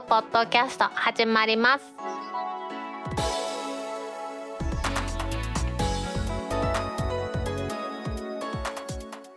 [0.00, 1.84] くポッドキャスト始まります。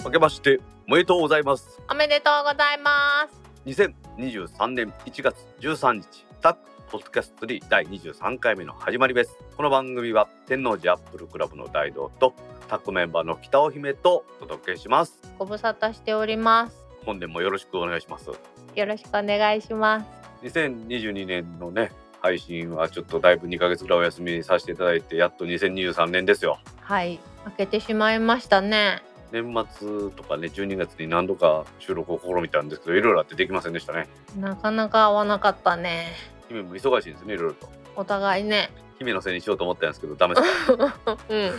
[0.06, 1.80] 明けましておめでとうございます。
[1.92, 3.40] おめでとうございます。
[3.66, 9.38] 2023年1月13日タックポッドキャストリー第23回目の始まりです。
[9.58, 12.34] この番組は天王寺アップルクラブの大道と
[12.68, 21.92] タックメンバーの北尾姫とお届けしますご無沙汰しております本年もよろしくお願いしますよろしくお願いします2022年のね
[22.22, 26.60] 配信はちょっとだいぶ2ヶ月ぐらいお休みさせていただいてやっと2023年ですよ。
[26.82, 27.20] はい。
[27.46, 29.04] 開けてしまいましたね。
[29.32, 34.08] 年末とかね12月に何度か収録を試みたんですけどいろいろあってできませんでしたね。
[34.38, 36.08] なかなか合わなかったね。
[36.48, 37.70] 姫も忙しいんですねいろいろと。
[37.96, 38.70] お互いね。
[39.00, 40.80] 姫のせいにしようと思ったんですけどダメです うん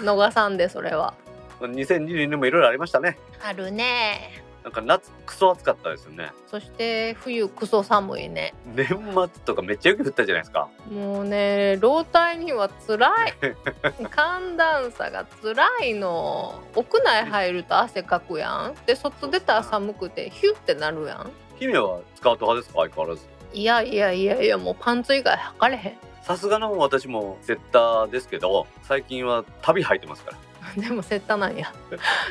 [0.02, 1.14] 逃さんでそれは。
[1.60, 3.18] 2022年もいろいろありましたね。
[3.44, 6.30] あるねなんか夏クソ暑かったですよね。
[6.46, 8.52] そして冬クソ寒いね。
[8.76, 10.68] 年末とかめっちゃ雪降ったじゃないですか。
[10.92, 13.34] もうね老体には辛い。
[14.14, 16.60] 寒暖差が辛いの。
[16.76, 18.74] 屋内入ると汗かくやん。
[18.84, 21.30] で外出たら寒くてヒュってなるやん。
[21.58, 23.26] 姫はスカート派ですか相変わらず。
[23.54, 25.98] いやいやいやいやもうパンツ以外履かれへん。
[26.24, 30.38] さすがの私もセッターですけど最近は旅履いてますから。
[30.76, 31.72] でもセッタなんや。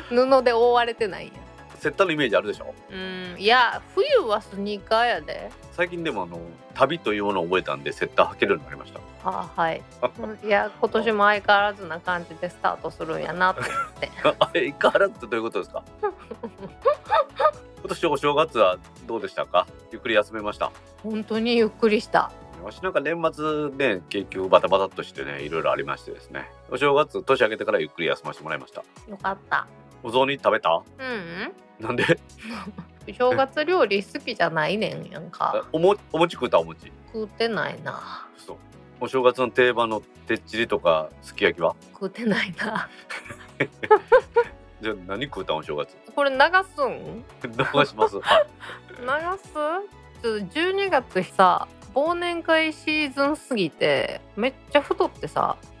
[0.08, 1.28] 布で覆われてないん。
[1.28, 1.32] や
[1.78, 2.74] セッターのイメージあるでしょ？
[2.90, 3.36] うん。
[3.38, 5.50] いや冬はスニーカーやで。
[5.72, 6.40] 最近でもあの
[6.74, 9.00] 旅というものを覚えたんでセッター履けるようになりました。
[9.24, 9.82] あはい。
[10.20, 14.10] うんいや今年も相変わらずな感じでスタートするんやなと思って。
[14.52, 15.82] 相変わらずってどういうことですか？
[17.80, 19.66] 今年お正月はどうでしたか？
[19.92, 20.72] ゆっくり休めました？
[21.02, 22.32] 本当にゆっくりした。
[22.64, 26.50] わしなんか年末ね結局バタバタっとしてねいろいろありましてですね。
[26.70, 28.82] お正月年明けてからゆっくり休ませてもらいました。
[29.08, 29.68] よかった。
[30.02, 30.70] お雑煮食べた？
[30.70, 32.04] うんなんで？
[32.04, 35.64] うん正月料理好きじゃないねんやんか。
[35.72, 36.92] おもお餅食うたお餅？
[37.06, 38.28] 食うてないな。
[38.36, 38.56] そう
[39.00, 41.74] お正月の定番のてっちりとかすき焼きは？
[41.94, 42.88] 食うてないな。
[44.82, 45.96] じゃあ何食うたんお正月？
[46.14, 46.36] これ流
[46.76, 47.24] すん？
[47.56, 48.20] どうします。
[48.20, 48.46] はい。
[49.00, 49.06] 流
[49.38, 49.54] す？
[49.54, 55.56] ちょっと12月さ忘年会シーズン過ぎてめっちゃ太ってさ。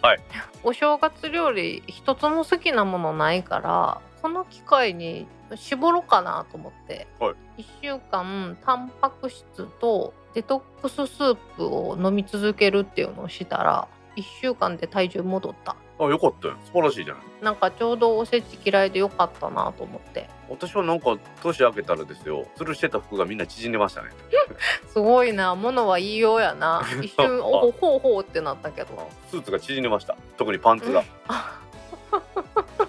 [0.00, 0.18] はい。
[0.62, 7.62] お正月料理一つも好きなものないからこの機会に絞ろうかなと思って、はい。
[7.62, 9.44] 1週間タンパク質
[9.78, 15.76] とデトックススープを飲み続けるっていうのをしたら1週間で体重戻った。
[16.00, 16.56] あよかったよ。
[16.64, 20.28] 素晴らしいじゃないなんかちょうどおせち嫌いでよかったなと思って。
[20.50, 24.08] 私はなんか年明けたらですよ吊るしてた服がみんな縮んでましたね。
[24.92, 25.54] すごいな。
[25.54, 26.82] 物は言いようやな。
[27.00, 29.08] 一瞬おほほうほうってなったけど。
[29.30, 30.16] スーツが縮んでました。
[30.36, 31.04] 特にパンツが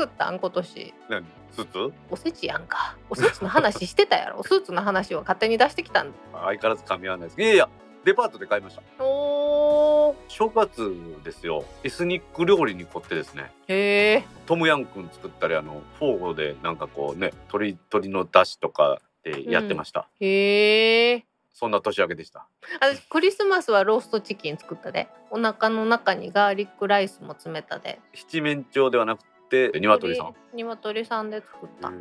[0.00, 1.26] 作ったん今年何？
[1.52, 1.94] スーツ？
[2.10, 2.96] おせちやんか。
[3.10, 4.42] おせちの話してたやろ。
[4.48, 7.40] スーツの話を勝手に出してきたん相変わらず噛み合わないです。
[7.40, 7.68] いやいや
[8.06, 9.04] デパートで買いました。
[9.04, 10.16] おー。
[10.28, 11.66] 正月ですよ。
[11.84, 13.52] エスニック料理に凝ってですね。
[13.68, 22.46] へえトムヤンくん作ったりあのフォーゴでなんかこうね鶏鶏の出汁とかでやってました、へえそんな年明けでした。
[22.80, 25.08] 私クリスマスはローストチキン作ったで。
[25.32, 28.00] お腹の中にガーリックライスも詰めたで。
[28.14, 30.34] 七面鳥ではなくて鶏さん。
[30.54, 31.92] 鶏さんで作った。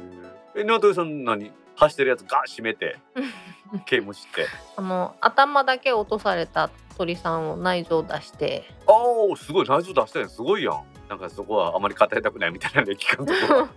[0.55, 1.51] え鶏さん何？
[1.75, 2.97] 走ってるやつガー締めて
[3.85, 4.45] 毛むして。
[4.75, 8.63] あの頭だけ落とされた鳥さんを内臓出して。
[8.88, 8.91] あ
[9.33, 9.65] あすごい。
[9.67, 10.29] 内臓出したやん。
[10.29, 10.83] すごいやん。
[11.07, 13.33] なんかそこはあまり語りたくないみたいなんで聞かんと。
[13.33, 13.69] こ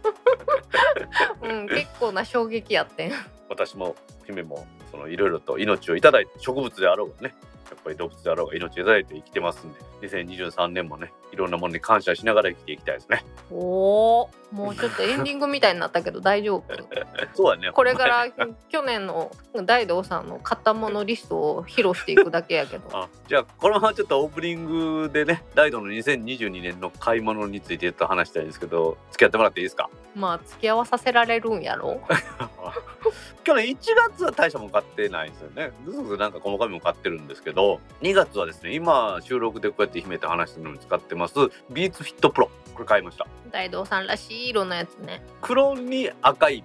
[1.48, 3.12] うん結構な衝撃やってん。
[3.48, 3.94] 私も
[4.26, 7.34] 姫もそのいろいろと命をいただいて植物であろうがね
[7.72, 13.24] やっぱり動物であろうが命をいただいて生きてますんで2023年もねいろんなものに感謝しながら生きていきたいですね。
[13.50, 16.64] おおもうちょっとエンディングみたいになったけど大丈夫。
[17.34, 17.72] そうだね。
[17.72, 18.26] これから
[18.68, 19.30] 去年の
[19.64, 22.84] 大道さんの買ったものリストを披露していくだけやけど。
[22.92, 24.66] あじゃあこのままちょっとオープニン
[25.04, 29.88] グでね大道の2022年の買い物についてちょっと話したいんですけど付き合ってもらっていいですか？
[30.14, 32.00] まあ付き合わさせられるんやろ
[33.44, 33.76] 去年1
[34.10, 35.72] 月は大したもん買ってないんですよね。
[35.86, 41.34] ずずずなんか細かいもん買ってるんですけど2月はですね今収録でこうやって秘めて話してるのに使ってます
[41.70, 42.50] ビーツフィットプロ。
[42.74, 43.26] これ買いました。
[43.50, 45.22] 大道さんらしい色のやつね。
[45.40, 46.64] 黒に赤い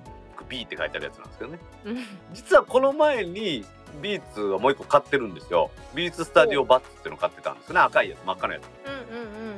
[0.50, 1.60] B って書いてあるやつなんですけどね。
[1.86, 1.98] うん。
[2.34, 3.66] 実はこの前に
[4.02, 5.72] ビーツはもう一個買ってるんですよ。
[5.96, 7.82] ビーツスタジオバッツっていうの買ってたんですよね。
[7.82, 8.64] 赤いやつ真っ赤なやつ。
[8.86, 9.58] うんうんうんうん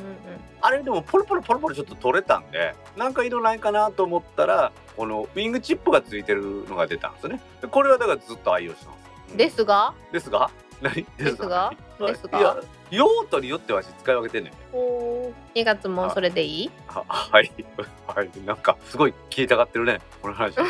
[0.62, 7.42] あれでもポロポロポロポロちょっと取れたんでなんか色ないかなと思ったらこのウィングチップがついてるのが出たんですよね。
[7.62, 8.98] でこれはだからずっと愛用してます。
[9.32, 9.94] うんですが？
[10.12, 10.52] ですが？
[10.82, 11.06] 何？
[11.18, 11.74] ですが？
[12.00, 12.40] 何ですが？
[12.40, 12.58] いや
[12.92, 14.54] 用途によっては使い分けてんねん。
[14.76, 16.72] お2月もそれでいい？
[16.88, 17.52] ははい。
[18.08, 18.30] はい。
[18.46, 20.00] なんかすごい聞いたがってるね。
[20.22, 20.56] この話。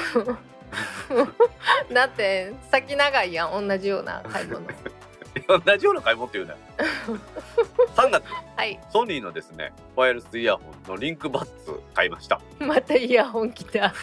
[1.94, 4.62] だって先長いやん同じような買い物。
[5.48, 6.54] 同じような買い物って言うな。
[6.54, 6.60] よ
[7.96, 8.24] 3月。
[8.56, 8.80] はい。
[8.92, 12.42] ソニーのですねワイヤレスイヤホンのリンクバッツ買いました。
[12.60, 13.94] またイヤホン来た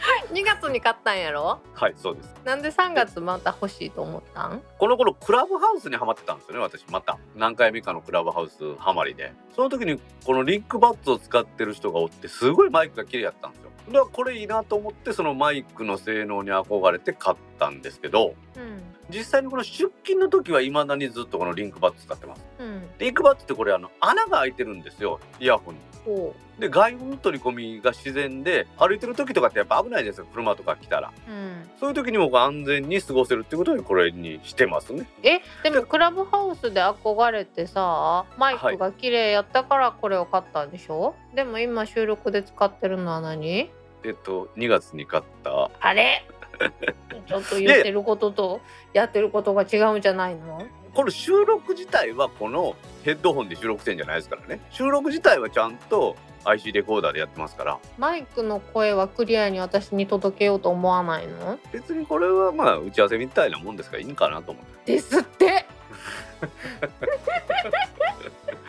[0.32, 1.60] 2月に買ったんやろ？
[1.74, 2.34] はいそうです。
[2.44, 4.62] なんで3月また欲しいと思ったん？
[4.78, 7.18] この頃クラブハウスにハマってたんですよね私また。
[7.36, 9.32] 何回目かのクラブハウスハマりで。
[9.54, 13.70] その時にこのリンクバッツを使ってる人がおってすごいマイクが綺麗やったんですよ。
[13.88, 22.44] だからこれいいなと思ってそのマイクの性能に憧れて買ったんですけどうん実際にこの出勤の時はいまだにずっとこのリンクバッツ使ってます。
[22.58, 22.82] うん。
[22.98, 25.80] リンクバッツってこれあの穴が開いてるんですよイヤホンに。
[26.04, 31.12] ほで外部取り込みが自然で歩いてる時とかってやっぱ危ないじゃないですか車とか来たら。
[31.28, 35.06] う、うん、そういう時にも安全に過ごせるってことでこれにしてますね。
[35.22, 35.40] え？
[35.62, 43.70] でもクラブハウスで憧れてさマイクが綺麗やったからこれを買ったんでしょ、でも今収録で使ってるのは何？
[44.04, 45.70] えっと2月に買った。
[45.80, 46.24] あれ？
[47.26, 48.60] ちょっと言ってることと
[48.92, 50.62] やってることが違うんじゃないの？
[50.94, 52.74] これ収録自体はこの
[53.04, 54.60] ヘッドホンで収録してんじゃないですからね。
[54.70, 57.78] 収録自体はちゃんと IC レコーダーでやってますから。
[57.98, 61.58] マイクの声はクリアに私に届けようと思わないの？
[61.72, 64.92] 別にこれはまあ打ち合わせみたいなもんですからいいんかなと思って。
[64.94, 65.64] ですって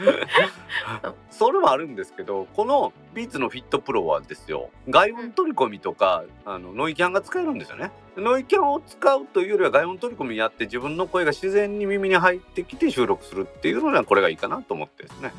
[1.29, 7.91] それもあるんですけどこのビーツのフィットプロはですよ外音取り込みとか、あのノイキャンが使えるんですよね。
[8.17, 15.31] ノイキャンを使うというよりは外音取り込みやって自分の声が自然に耳に入ってきて収録するっていうのはこれがいいかなと思ってですね。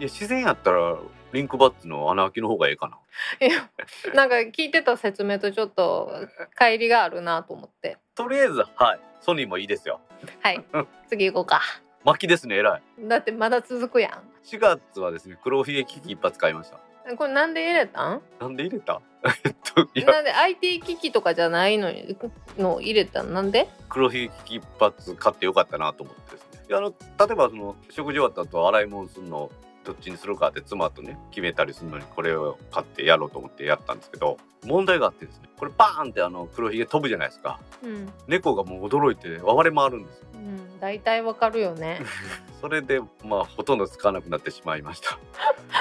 [0.00, 0.96] いや自然やったら
[1.32, 3.46] リンクバッツの穴開きの方がいいかな。
[3.46, 3.70] いや
[4.14, 6.12] なんか聞いてた説明とちょっと
[6.58, 7.98] 乖離があるなと思って。
[8.14, 9.00] とりあえずはい。
[9.20, 10.00] ソニーもいいですよ。
[10.42, 10.64] はい。
[11.08, 11.60] 次行こうか
[12.04, 13.08] 巻きですね偉い。
[13.08, 17.12] だってまだ続くや4月はですね黒ひげ機器一発買いました。
[17.12, 18.22] んこれなんで入れたん？
[18.40, 19.00] なんで入れた？
[19.44, 20.06] えっといや。
[20.06, 22.16] なんで IT 機器とかじゃないのに
[22.58, 23.32] の入れたん？
[23.34, 23.68] なんで？
[23.88, 26.64] 黒ひげ機器一発買ってよかったなと思ってですね。
[26.68, 29.50] いやあの例えばその食事終わった後洗い物するの
[29.84, 34.36] どっちにするかって妻とね決めたりするのにこれを買ってやろうと思ってやったんですけど
[34.66, 37.58] 問題があってですねこれバーンってあの黒ひげ飛ぶじゃないですか。
[37.82, 40.26] うん、猫がもう驚いて暴れ回るんですよ。
[40.34, 42.00] うん、大体わかるよね。
[42.60, 45.18] それでまあほとんどつかなくなってしまいました。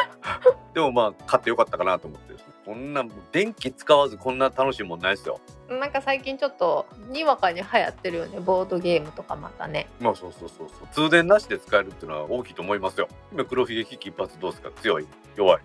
[0.73, 2.37] でもまあ買ってよかったかなと思って。
[2.65, 3.01] こんな
[3.31, 5.39] 電気使わずこんな楽しいもんないですよ。
[5.69, 8.41] なんか最近ちょっとにわかに流行ってるよね。
[8.41, 9.87] ボードゲームとかまたね。
[10.01, 10.87] まあそうそうそうそう。
[10.91, 13.07] 通電なしで使えるっていうのは大きいと思いますよ。
[13.31, 14.69] 今黒ひげ危機一発どうですか？
[14.81, 15.07] 強い。
[15.37, 15.61] 弱い。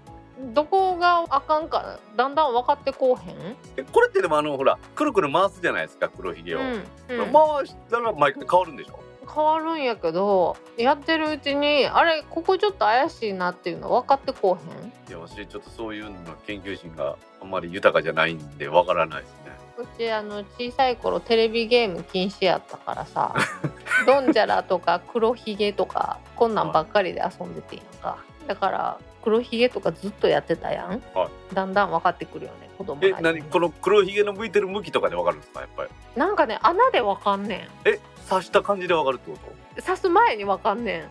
[0.54, 3.56] どこがあかんかだんだん分かってこうへん？
[3.76, 7.32] えこれってでもあのほらくるくる回すじゃないですか黒ひげを、うん、うん。
[7.32, 9.00] 回したら毎回変わるんでしょ？
[9.26, 14.88] 変わるんやけどやってるうちにあれここちょっと怪しいなっていうの分かってこうへん？
[15.08, 16.12] いや私ちょっとそういうの
[16.46, 19.52] 研究心があんまり豊かじゃないんでわからないですね。
[19.78, 23.34] うちあの小さい頃テレビゲーム禁止やったからさ
[24.06, 28.18] ドンジャラとか黒ひげとかこんなんばっかりで遊んでてんやんか。
[28.46, 33.40] だから黒ひげとかずっとやってたやん、はだんだん分かってくるよね子供え何？
[33.44, 35.90] この黒ひげの向いてる向きとかでわかるんですかやっぱり？
[36.16, 38.00] なんかね穴で分かんねえ
[38.34, 41.08] 刺した感じでわかるってこん刺す前に分かんね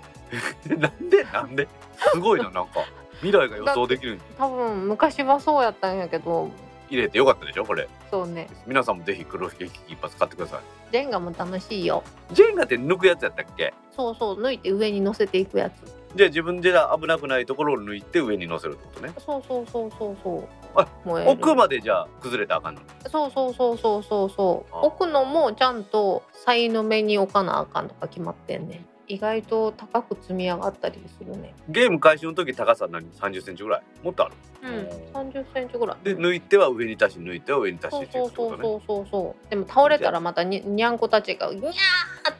[0.67, 0.79] ん。
[0.79, 1.23] なんで？
[1.23, 1.67] なんで？
[2.13, 2.85] すごいななんか。
[3.15, 4.19] 未来が予想できる。
[4.37, 6.49] 多分昔はそうやったんやけど。
[6.89, 7.87] 入れてよかったでしょこれ。
[8.09, 8.47] そうね。
[8.65, 10.59] 皆さんもぜひ黒ひげ危機一発買ってください。
[10.91, 12.03] ジェンガも楽しいよ。
[12.33, 13.73] ジェンガって抜くやつやったっけ？
[13.95, 15.73] そうそう抜いて上に乗せていくやつ。
[16.15, 19.13] じゃあ自分で危なくないところを抜いて上に乗せるってことね。
[19.17, 20.43] そうそうそうそうそう。
[20.43, 20.60] あ
[21.05, 21.31] 燃える。
[21.31, 22.81] 奥までじゃあ崩れたらあかんの？
[23.09, 24.73] そうそうそうそうそうそう。
[24.73, 24.81] あ。
[24.81, 28.85] 置くのもちゃんとさいの目に置かなあかんとか決まってんねん。
[29.07, 31.53] 意外と高く積み上がったりするね。
[31.67, 33.83] ゲーム開始の時高さ何？30センチぐらい？
[34.03, 34.35] もっとある？
[34.63, 35.97] うん3 0センチぐらい。
[36.03, 39.49] で抜いては上に足し抜いては上に足しそうそうそうそうそうそう。
[39.49, 41.73] でも倒れたらまたににゃんこたちがにゃー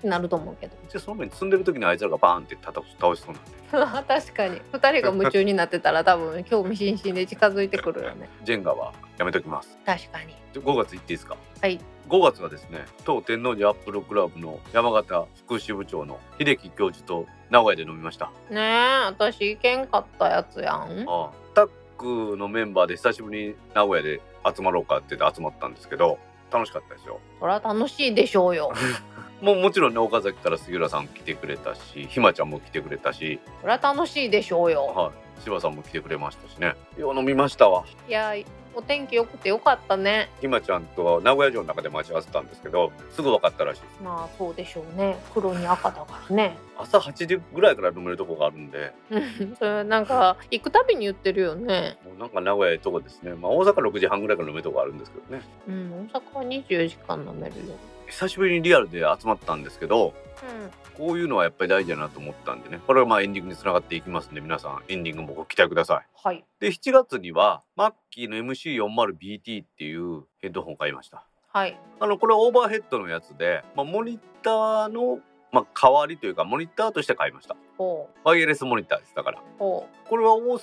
[0.01, 0.73] ってなると思うけど。
[0.89, 3.51] じゃあその前に積んでる時にあいつらがバーンって叩く倒しそうなんで。
[4.07, 4.61] 確かに。
[4.73, 8.27] 2人が夢中になってたら多分興味津々で近づいてくるよね。
[8.43, 9.77] ジェンガはやめときます。
[9.85, 10.35] 確かに。
[10.53, 11.37] で5月行っていいですか？
[11.61, 11.79] はい。
[12.09, 18.31] 5月はですね当天王寺アップルクラブの山形副支部長の秀樹教授と名古屋で飲みました。
[18.49, 21.05] ねえ私行けんかったやつやん。
[21.07, 21.29] ああ。
[21.53, 24.19] タックのメンバーで久しぶりに名古屋で
[24.55, 26.17] 集まろうかって言って集まったんですけど
[26.51, 27.19] 楽しかったですよ。
[27.39, 28.73] そりゃ楽しいでしょうよ
[29.41, 34.85] もうもちろんね岡崎から杉浦さん来てくれたしひまちゃんも来てくれたし、それは楽しいでしょうよ。
[34.85, 36.75] はい、柴さんも来てくれましたしね。
[36.97, 37.83] よう飲みましたわ。
[38.07, 38.33] いや
[38.73, 40.29] お天気良くてよかったね。
[40.39, 44.03] ひまちゃんとは名古屋城の中で待ち合わせたんですけどすぐ分かったらしいです。
[44.03, 45.17] まあそうでしょうね。
[45.33, 46.57] 黒に赤だからね。
[46.77, 48.93] 朝8時ぐらいから飲めるとこがあるんで。
[49.09, 51.97] う んそれなんか行くたびに言ってるよね。
[52.05, 53.33] もうなんか名古屋ええとこですね。
[53.33, 55.43] まあ大阪6時半ぐらいから飲めるとこあるんですけどね。
[55.67, 57.75] うん大阪は24時間飲めるよ
[58.11, 60.13] 久しぶりにリアルで集まったんですけど
[60.43, 62.79] うんこういうのはやっぱり大事だなと思ったんでね。
[62.85, 66.07] これはまあエンディングにつながっていきますんで皆さんエンディングもご期待ください。
[66.13, 66.45] はい。
[66.59, 71.25] で7月にはマッキーの MC40BT っていうヘッドホンを買いました。
[71.51, 71.79] はい。
[71.99, 75.19] あのこれはオーバーヘッドのやつで、まあ、モニターの、
[75.51, 77.55] まあ、代わりというかモニターとして買いました。
[77.77, 79.41] ほワイヤレスモニターですだから。
[79.57, 80.59] これは大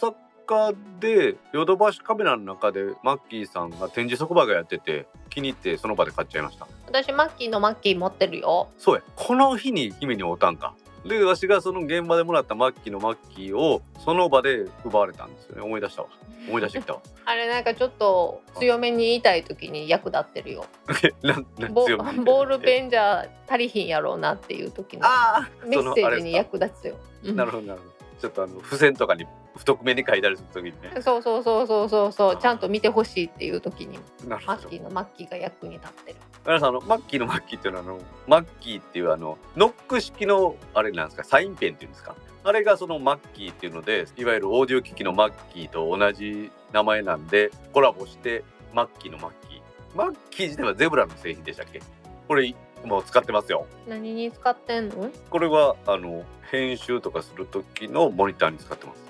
[0.48, 6.64] 阪でヨドバシカメラの中でマッキーさんが展示即売がやってて気に入ってその場で買っちゃいました。
[6.64, 8.68] う私マッキーのマッキー持ってるよ。
[8.78, 9.02] そうや。
[9.14, 10.74] この日に姫に会うたんか。
[11.06, 15.62] でわしがその現場でもらったマッキーのマッキーをその場で奪われたんですよね。
[15.62, 16.08] 思い出したわ。
[16.48, 17.00] 思い出してきたわ。
[17.26, 20.64] あれなんかちょっと強めに言いたい時に役立ってるよ。
[21.22, 21.86] なんなんボ
[22.24, 27.36] ボールペンじゃ足りひんやろうなっていう時のああメッセージに役立つよ、うん。
[27.36, 27.98] なるほどなるほど。
[28.20, 29.26] ちょっとあの付箋とかに
[29.58, 31.02] 太くめに書いたりするときにね。
[31.02, 32.36] そうそうそうそうそうそう。
[32.38, 36.16] ちゃんと見てほしいっていう時にマッキーのマッキーが役に立ってる。
[36.46, 41.24] 皆さんあのマッキーのマッキーっていうのはあのマッキーっていうあのノック式のあれなんですか？
[41.24, 42.14] サインペンっていうんですか？
[42.44, 49.60] あれがそのマッキーっていうのでいわゆるオーディオ機器のマッキーと同じ名前なんでコラボしてマッキーのマッキー。
[49.94, 51.82] マッキー自体はゼブラの製品でしたっけ？
[52.28, 53.66] これもう使ってますよ。
[53.88, 55.06] 何に使ってんの？
[55.06, 59.07] うこれはあの編集とかする時のモニターに使ってます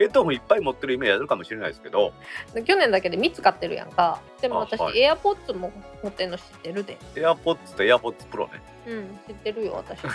[0.00, 2.14] ヘッドホンいっぱい持ってるイメージあるかもしれないですけど。
[2.64, 4.18] 去年だけで3つ買ってるやんか。
[4.40, 4.98] でも私、あはい。
[4.98, 5.70] エアポッツも
[6.02, 6.96] 持ってんの知ってるで。
[7.16, 8.62] AirPods と AirPods Pro ね。
[8.86, 10.00] うん知ってるよ私。
[10.00, 10.08] ちょ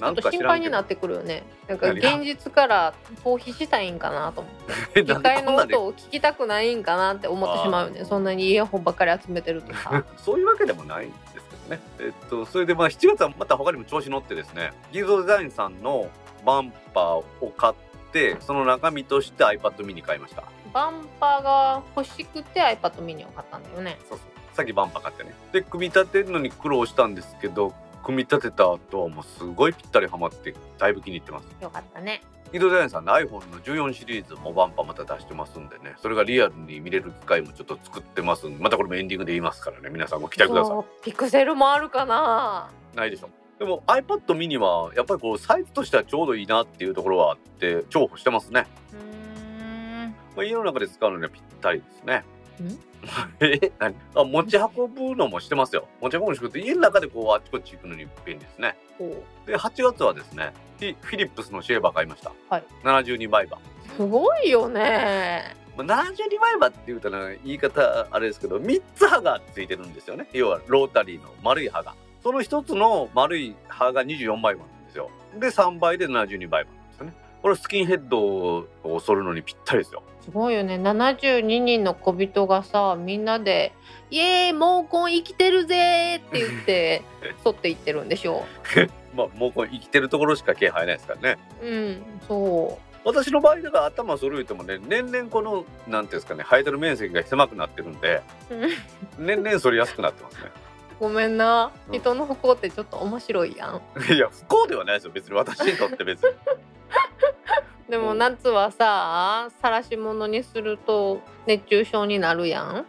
[0.00, 1.42] なんっと心配になってくるよね。
[1.66, 5.02] なんか現実から逃避したいんかなと思って。
[5.02, 8.04] 機械の音を聞きたくないんかなって思ってしまうよね。
[8.04, 10.04] そんなにイヤホンばっかり集めてるとさ。
[10.18, 11.80] そういうわけでもないんですけどね。
[11.98, 16.08] えっと、それでまあ7月はまた他にも調子乗ってですね、ギルドデザインさんの
[16.44, 17.85] バンパーを買って、
[18.40, 20.44] その中身として iPad mini 買いました。
[20.72, 24.28] バンパーが欲しくて iPad mini を買ったんだよねそうそう。
[24.54, 25.34] さっきバンパー買ってね。
[25.52, 31.46] で、組み立てるのに苦労したんですけど、組み立てた後はもうすごいぴったりはまって、だいぶ気に入ってます。
[31.60, 41.04] よかったねギルドデザインさんの iPhone の14シリーズもバンパーまた出してますんでね、それがリアルに見れる機会もちょっと作ってますんで、またこれもエンディングで言いますからね、皆さんご期待ください。
[41.04, 48.66] ピクセルもあるかなないでしょでも iPad mini はやっぱりこうサイズとしてはちょうどいいなっていうところはあって重宝してますね、
[50.36, 52.24] まあ、家の中で使うのにはぴったりですね。
[52.62, 52.78] ん？
[53.40, 53.72] え？
[53.78, 53.94] 何？
[54.14, 55.88] あ持ち運ぶのもしてますよ。
[56.00, 58.76] 持ち運ぶのしくて家の中でこうあっちこっち行くのに便利ですね。
[59.46, 65.54] で8月はですねフィフィリップスのシェーバー買いました、はい、72バイバーすごいよね。
[65.76, 70.28] まあ72バイバーって言うたら言い方あれですけど3つ刃がついてるんですよね。
[70.32, 71.94] 要はロータリーの丸い刃が
[72.26, 75.10] その1つの丸い刃が24バイバーなんですよ。
[75.38, 77.12] で3倍で72バイバーなんですよね。
[77.40, 80.02] これスキンヘッドを剃るのにぴったりですよ。
[80.22, 80.74] すごいよね。
[80.74, 83.72] 72人の小人がさみんなで
[84.10, 87.02] 「イエーイ毛根生きてるぜ!」って言って
[87.44, 88.44] 剃っていってるんでしょ。
[89.14, 91.38] まあもうこれ生きてるところしか毛生えないですからね。
[91.62, 98.20] うんそ私の場合だから頭剃る言ってもね年々このなんていうんですかね生えてる面積が狭くなってるんで
[99.16, 100.65] 年々剃りやすくなってますね
[100.98, 101.72] ごめんな。
[101.88, 101.98] うん。
[101.98, 103.82] 人の不幸ってちょっと面白いやん。
[104.12, 105.10] いや不幸ではないですよ。
[105.12, 106.34] 別に私にとって別に。
[107.90, 108.18] でもうん。
[108.18, 112.86] 夏はさ晒し物にすると熱中症になるやん。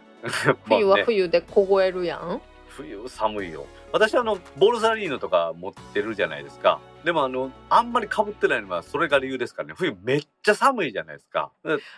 [0.66, 1.04] 冬 はまあね。
[1.04, 3.66] 冬で凍えるやん、冬寒いよ。
[3.92, 6.80] 私あのボルサリーノとか持ってるじゃないですか。
[7.04, 9.74] でもあのあんまりかぶってないのはそれが理由ですからね。
[9.76, 11.50] 冬めっちゃ寒いじゃないですか。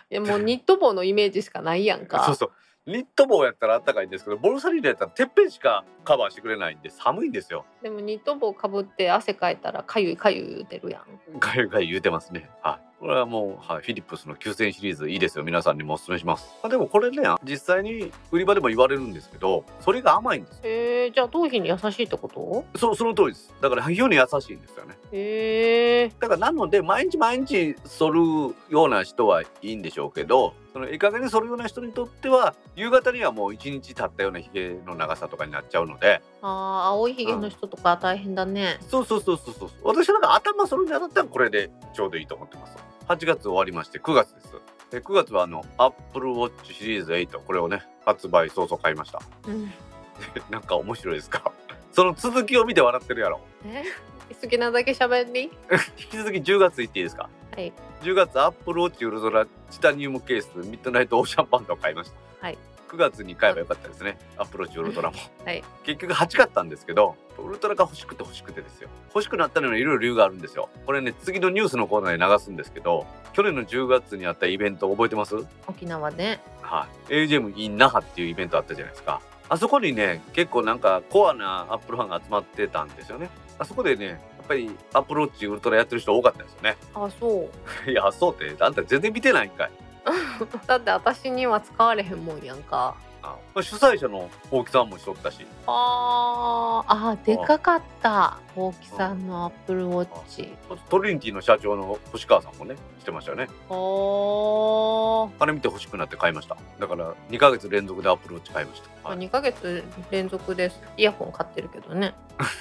[0.09, 2.23] いやもうニット帽のイメージしかないやんか。
[2.25, 2.51] そうそう
[2.87, 7.63] ニット帽やったらあったかいんですけどボルサリーノやったらてっぺんしかカバーしてくれないんで寒いんですよ。
[7.83, 11.03] でもニット帽かぶって汗かいたらかゆいかゆい言うてるやん。
[11.39, 12.49] ガユガユ言うてますね。
[12.63, 12.91] はい。
[12.99, 15.43] これはもう、はい、フィリップスの9000シリーズいいですよ。
[15.43, 16.55] 皆さんにもお勧めします。
[16.63, 20.59] あでもこれね実際に売り場でも言われるんですけどそれが甘いんです。
[20.63, 22.65] えー、じゃあ頭皮に優しいってこと？
[22.79, 23.53] そうその通りです。
[23.61, 24.97] だから非常に優しいんですよね。
[25.11, 28.21] へえだからなので毎日毎日剃る
[28.69, 36.21] ような人はいいんでしょうけどそのいい加減に剃るような人にとっては夕方にはもう一日経ったようなひげの長さとかになっちゃうので。
[36.41, 42.77] あー青いひげの人とか大変だね、そうそうそうそうそう私なんか頭剃るにあたったらこれでちょうどいいと思ってます。
[43.07, 44.47] 8月終わりまして9月です。
[44.91, 49.21] で9月はあの Apple Watch シリーズ8これをね発売早々買いました。
[49.47, 49.71] うん、
[50.49, 51.51] なんか面白いですか？
[51.91, 53.41] その続きを見て笑ってるやろ。
[53.65, 53.83] え？
[54.41, 55.51] 好きなだけ喋り
[55.99, 57.29] 引き続き10月いっていいですか？
[57.55, 57.73] はい。
[58.01, 62.45] 10月アップルウォッチウルトラチタニウムケースミッドナイトオーシャンパンダを買いました。
[62.45, 62.57] はい。
[62.89, 64.17] 9月に買えばよかったですね。
[64.37, 65.17] アップルウォッチウルトラも。
[65.45, 65.63] はい。
[65.83, 68.89] 結局8買ったんですけどウルトラが欲しくて欲しくてですよ。
[69.13, 70.69] 欲しくなったのにはいろいろ理由があるんですよ。
[70.85, 75.35] これね次のニュースのコーナーで流すんですけど去年の10月にあったイベント覚えてます？
[75.67, 79.21] 沖縄ねはい、AGM in 那覇っていうイベントあったじゃないですか。
[79.49, 83.29] あそこにね結構なんかコアなアップルファンが集まってたんですよね。
[83.59, 86.77] あそこでねぱりアップルウォッチウルトラやってる人多かったですよね。
[86.93, 87.49] あそ
[87.87, 87.87] う。
[87.89, 89.71] いやそうってあんた全然見てないんかい。
[90.67, 95.45] だって私には使われへんもんやんかあ主催者の大木さんもしとったし。
[95.67, 98.39] あーあーでかかった。
[98.55, 100.53] 大木さんのアップルウォッチ。
[100.89, 103.47] トリニティの社長の星川さんもねしてましたよね。
[103.69, 105.31] おー。
[105.39, 106.57] あれ見て欲しくなって買いました。
[106.79, 112.13] だから2ヶ月連続でアップルウォッチ買いました、はい、2ヶ月連続ですイヤホン買ってるけどね。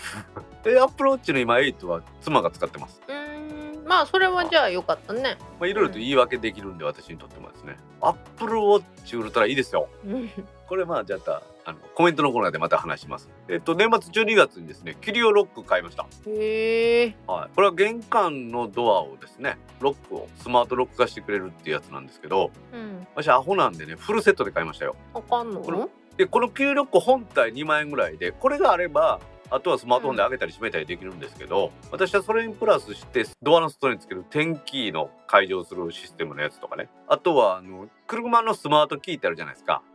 [0.63, 3.01] でアップルウォッチの今8は妻が使ってます。
[3.09, 3.30] うーん
[3.91, 10.31] まあそれはじゃあよかったねまあいろいろと言い訳できるんで私にとってもですねアップルウォッチウルトラいいですようん
[10.69, 13.29] これまあじゃああのコメントのコーナーでまた話します。
[13.49, 16.07] えっと年末12月にですねキュリオロック買いました。
[16.29, 17.51] へえはい。
[17.57, 24.95] これは玄関のドアをですねロックをスマートロック化してくれるっていうやつなんですけど、うん私アホなんでねフルセットで買いましたよ。
[25.13, 25.61] あかんの？
[25.61, 25.79] これ
[26.17, 29.19] でこのキュリオロック本体2万円ぐらいでこれがあれば。
[29.51, 36.89] あとはスマートフォンで開けたり閉めたりできるんですけど、私はそれにプラスしてドアの外につけるテンキーの解錠するシステムのやつとかね。
[37.09, 39.83] あとはあの車のスマートキーってあるじゃないですか。
[39.85, 39.90] うん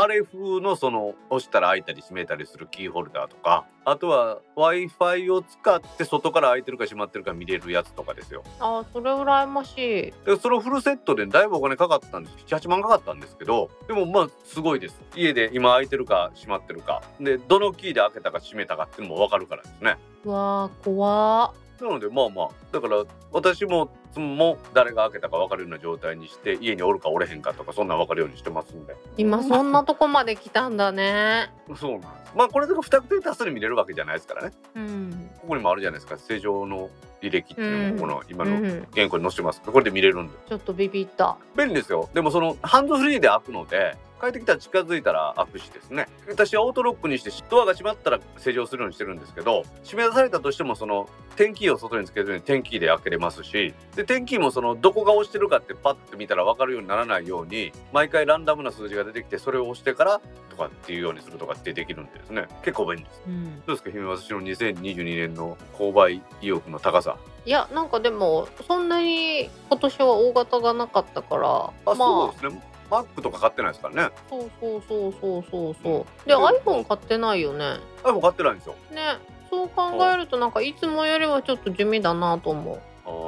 [0.00, 8.44] あれ風のその押したら開いたり閉めたりするキーホルダーとかあとは w i f i を使って外から開いてるか閉まってるか見れるやつとかですよ。
[8.60, 9.80] あそれ羨ましい。
[10.24, 12.36] でそのフルセットでだいぶお金かかったんです。
[12.46, 15.00] 78万かかったんですけどでもまあすごいです。
[15.16, 17.02] 家で今開いてるか閉まってるか。
[17.18, 19.96] でどのキーで開けたか閉めたかっていうのも分かるからですね。
[20.24, 28.96] うわー怖なのでまあまあだから私も妻も誰が開けたか分かるような状態にして家におるかおれへんかとかそんなん分かるようにしてますんで。
[29.16, 31.52] 今そんなとこまで来たんだね。
[31.76, 32.32] そうなんです。
[32.36, 34.52] まあこれでも不特定多数で見れるわけじゃないですからね。
[34.76, 35.30] うん。
[35.40, 36.18] ここにもあるじゃないですか。
[36.18, 36.90] 正常の
[37.22, 39.60] 履歴っていうのもこの今のうん原稿に載せてます。
[39.62, 40.34] これで見れるんで。
[40.48, 41.36] ちょっとビビった。
[41.56, 42.08] 便利ですよ。
[42.14, 46.08] でもそのハンズフリーで開くので帰ってきたら近づいたら開くしですね。
[46.28, 62.46] 私はオートロックにしてドアが閉まったら施錠するようにしてるんですけど閉め出されたとしてもその点キーを外につけずに点キーで開けれますしで点キーもそのどこが押してるかってパッと見たら分かるようにならないように毎回ランダムな数字が出てきてそれを押してからとかっていうようにするとかってできるんでですね。
[62.62, 63.22] 結構便利です。
[63.26, 63.44] うん。
[63.60, 67.16] どうですか姫私の2022年の購買意欲の高さ。
[67.46, 74.14] いやなんかでもそんなに今年は大型がなかったからあ、まあそうですね Mac とか買ってないですからね。
[74.30, 76.28] そうそうそうそうそうそう。
[76.28, 77.76] でで iPhone 買ってないよね。
[78.02, 78.74] iPhone 買ってないんですよ。
[78.92, 79.18] ね。
[79.50, 82.80] そう考えるとなんかいつもよりはちょっと地味だなと思う。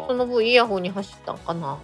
[0.08, 1.78] その分イヤホンに走ったんかな。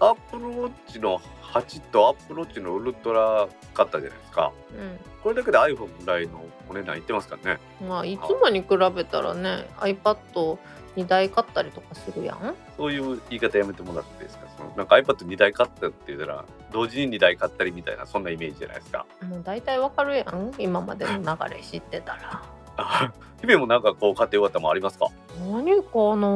[0.00, 1.20] アップルウォッチの
[1.52, 4.52] 8とアップルウォッチのウルトラ買ったじゃないですか。
[4.72, 7.60] うこれだけで iPhone ぐらいのお値段いってますからね。
[7.84, 10.58] んまあいつもに比べたらね iPad2
[11.06, 12.54] 台買ったりとかするやん。
[12.76, 14.45] そういう言い方やめてもらっていいですか？
[14.76, 19.06] なんか iPad2 台買ったって言ったら同時に2台買ったりみたいなそんなイメージじゃないですか。
[19.28, 22.42] もう大体わかるやん今までの流れ知ってたら
[22.76, 25.06] あ 姫もなんかこう買ってよかったもんありますか？
[25.50, 26.26] 何かな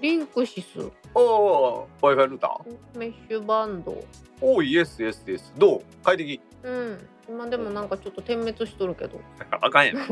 [0.00, 2.98] リンクシスおお、Wi-Fi ルーター。
[2.98, 4.02] メッシュバンド
[4.40, 5.52] おお、イエスイエスイエス。
[5.58, 5.82] どう？
[6.04, 6.40] 快適。
[6.62, 9.20] うん今でもなんかちょっと点滅しとるけど
[9.60, 9.96] あかんやん。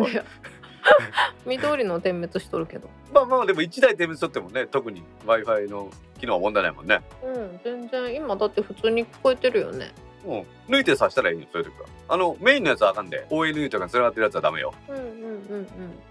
[1.47, 7.01] 緑の点滅しとるけどまあまあでも1台点滅取ってもね、特に Wi-Fi の機能は問題ないもんね。
[7.25, 9.93] うん全然今だって普通に聞こえてるよね
[10.25, 10.47] うん。
[10.69, 11.87] 抜いてさしたらいいよ、そういう時は。
[12.09, 13.27] あのメインのやつはあかんで。
[13.31, 14.73] ONU とか繋がってるやつはダメよ。
[14.89, 15.05] うんうんう
[15.57, 15.67] ん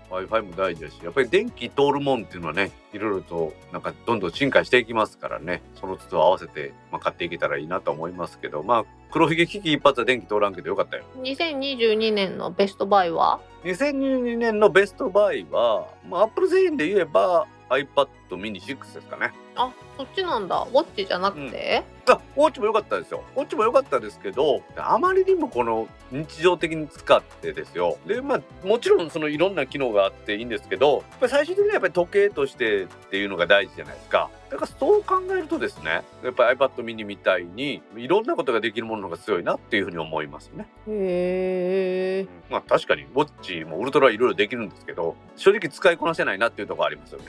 [0.10, 11.04] Wi-Fi も大事だし、やっぱり電気通るもんっていうのはね、いろいろとなんかどんどん進化していきますからね、その都度合わせて、まあ、買っていけたらいいなと思いますけど、まあ、黒ひげ危機一発は電気通らんけどよかったよ。
[11.16, 19.32] うん2022年のベストバイは？2022年のベストバイは、まあ、Apple 製品で言えば iPad mini 6ですかね。
[19.56, 23.24] あそっちなんだウォッチじゃなくて、あ、ウォッチも良かったですよ。
[23.36, 27.98] ウォッチも良かったですけど、あまりにもこの日常的に使ってですよ。
[28.06, 34.30] で、まあ、もちろんそのいろんな機能があっていいんですけど、やっぱり最終的にはやっぱり時計としてっていうのが大事じゃないですか。
[34.52, 40.68] だからそう考えるとですね、やっぱり iPad mini みたいにいろんなことができるものが強いなっていうふうに思いますね。
[40.88, 47.26] へえまあ確かにウォッチもウルトラいろいろできるんですけど、正直使いこなせないなっていうところありますよね。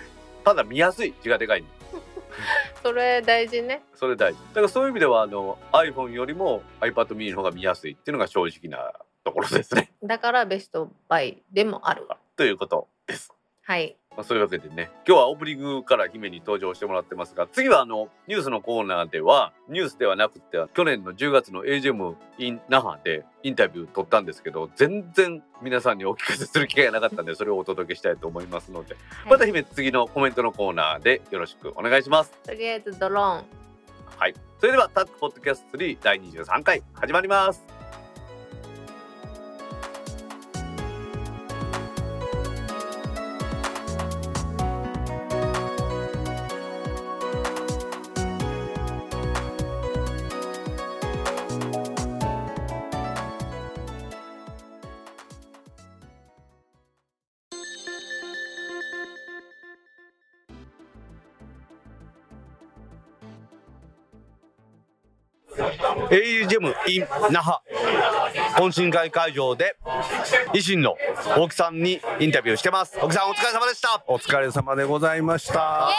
[0.48, 1.64] ただ見やすい、字がでかい
[2.82, 4.40] それ大事ねそれ大事。
[4.48, 9.92] だからそういう意味ではあの iPhone よりも iPad mini の方が見やすいっていうのが正直なところですね。
[10.02, 13.30] だからベストバイでもあるということです。
[13.60, 28.96] はいまあ、そういうわけでね今日はオープニングから姫に登場してもらってますが次はあのニュースのコーナーではニュースではなくて去年の10月の AGM in 那覇でインタビュー取ったんですけど全然皆さんにお聞かせする機会がなかったんでそれをお届けしたいと思いますので
[29.30, 32.32] また姫次のコメントのコーナーでよろしくお願いします。
[32.44, 33.44] とりあえずドローン
[34.16, 37.77] はい、それではタックポッドキャスト3第23回始まります。
[66.10, 67.60] Au ジェム in 那覇。
[68.56, 69.76] 懇親会会場で
[70.52, 70.96] 維新の
[71.36, 72.98] 大木さんにインタビューしてます。
[73.00, 74.02] 大木さんお疲れ様でした。
[74.06, 75.90] お疲れ様でございました。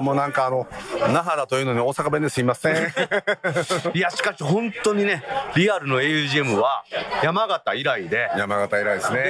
[0.00, 0.66] もうなんかあの
[1.12, 2.76] 那覇だというのに大阪弁ですいません。
[3.94, 6.84] いやしかし本当にねリアルの augm は
[7.22, 8.30] 山形以来で。
[8.36, 9.18] 山形以来ですね。
[9.18, 9.24] で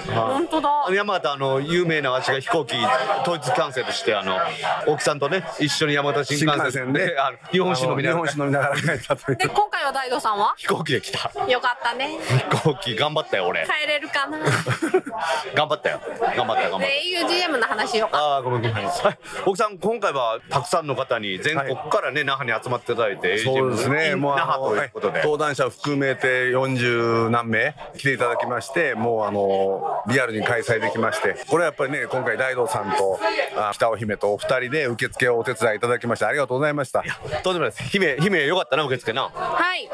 [0.00, 0.14] すね。
[0.14, 0.70] あ本当だ。
[0.92, 2.76] 山形あの有名なわしが飛行機
[3.22, 4.38] 統一キャンセルしてあの
[4.86, 7.16] 大木さんとね一緒に山形新新幹線で
[7.50, 8.26] 日本酒飲みながら。
[8.26, 9.36] 日本酒飲みながら帰ったという。
[9.36, 10.54] で今回は大道さんは？
[10.56, 12.18] 飛行機で来たよかったね
[12.50, 14.38] 飛行機頑張ったよ俺帰れるかな
[15.54, 16.00] 頑張ったよ
[16.36, 18.86] 頑張ったよ頑張ったで AUGM の話よかああごめんごめん。
[18.86, 24.14] はい、奥さん今回はたくさんの方に全国からね、那覇に集まっていただいて、そうですね。
[24.14, 25.22] もう那覇ということで。
[25.22, 33.18] 登壇者含めて40何名来ていただきまして、もうあのリアルに開催できまして、これはやっぱりね今回大道さんと
[33.56, 37.02] あ北尾姫とお二人で受付をお手伝いいただきましてありがとうございました。
[37.42, 37.82] とんでもないです。
[37.84, 39.30] 姫姫よかったな受付な。
[39.32, 39.88] はい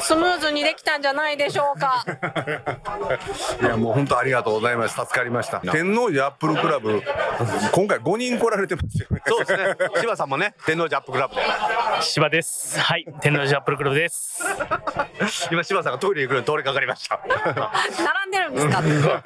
[0.00, 2.04] スムーズにできたんじゃないでしょうか
[3.60, 7.02] いやもう本当ありがとうございます助かりました天王寺アップルクラブ
[7.72, 9.74] 今回5人来られてますよねそうですね。
[10.00, 11.42] 柴さんもね天王寺アップクラブで。
[12.02, 12.78] 芝です。
[12.80, 14.42] はい、天王寺アップルクラブです。
[15.50, 17.20] 今柴さんがトイレ行くのに通りかかりました。
[17.26, 19.22] 並んでるんですか？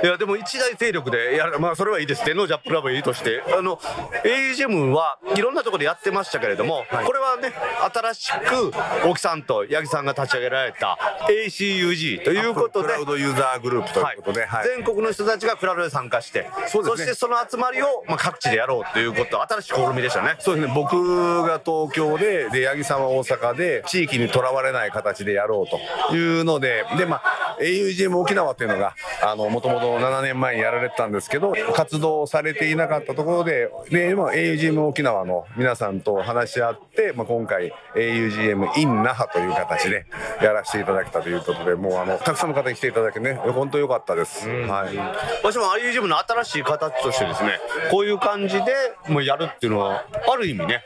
[0.02, 3.76] いやでも一大勢力でやるまあそれはいいです天王寺アップクラブはいいとしてあの
[4.24, 7.52] AGM はいろんなところでやってましたけれども、これはね
[7.94, 8.72] 新しく
[9.08, 10.98] 沖さんと八木さんが立ち上げられた。
[11.28, 12.88] ACUG ということで。
[12.88, 14.68] クラウドユーザーグループということで、はい。
[14.68, 16.90] 全国の人たちがクラウドで参加してそね。
[16.96, 19.40] してその集まりを、まあ、各地でやろうということ。
[19.42, 20.36] 新しい試みでしたね。
[20.38, 20.72] そうですね。
[20.74, 28.94] 僕が東京でで八木さんは大阪で地域にとらわれない形でやろうというのででまあ AUGM 沖縄っていうのが
[29.36, 40.06] もともと7年前にやられてたんですけど活動されていなかったところでで今 AUGM 沖縄の皆さんと話し合って、まあ、今回 AUGM in 那覇という形で
[40.42, 44.96] やらせていただけたということでもうあのたくさんの方に来ていただけてね本当良かったです、はい。
[45.42, 48.74] 私も IUGM の新しい形としてですねこういう感じで
[49.08, 50.82] もうやるっていうのはある意味ね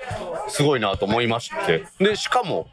[0.49, 1.85] すごいなと思いまして。
[1.99, 2.69] でしかも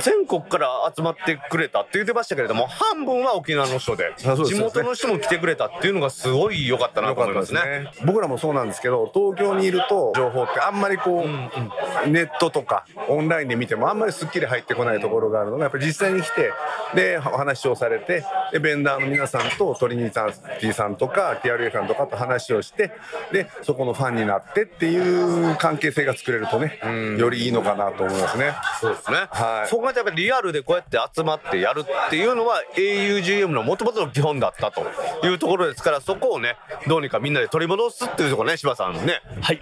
[0.00, 7.90] 全国から集まってくれたって言ってましたけれども半分は沖縄の人で 地元の人も来てくれたっていうのがすごい良かったなと思いますね。
[8.04, 16.51] 僕らもそうなんですけど東京にいると情報ってあんまりこう、ネットとかオンラインで見てもあんまりすっきり入ってこないところがあるのがやっぱり実際に来て
[16.94, 20.10] でお話をされてでベンダーの皆さんとトリニー
[20.60, 22.92] ティさんとか TRA さんとかと話をして
[23.32, 26.78] でそこのファンになってっていう関係性が作れるとね
[27.18, 28.54] よりいいのかなと思いますね。
[28.80, 29.16] そうですね。
[29.30, 34.82] はいそう考えてやっぱりリアルでこうやって集まってやるっていうのは AUGM の元々の基本だったと
[35.26, 39.22] いうところですからそこをねどうにかみんなで取り戻すっていうところね柴さんね。
[39.40, 39.60] はい、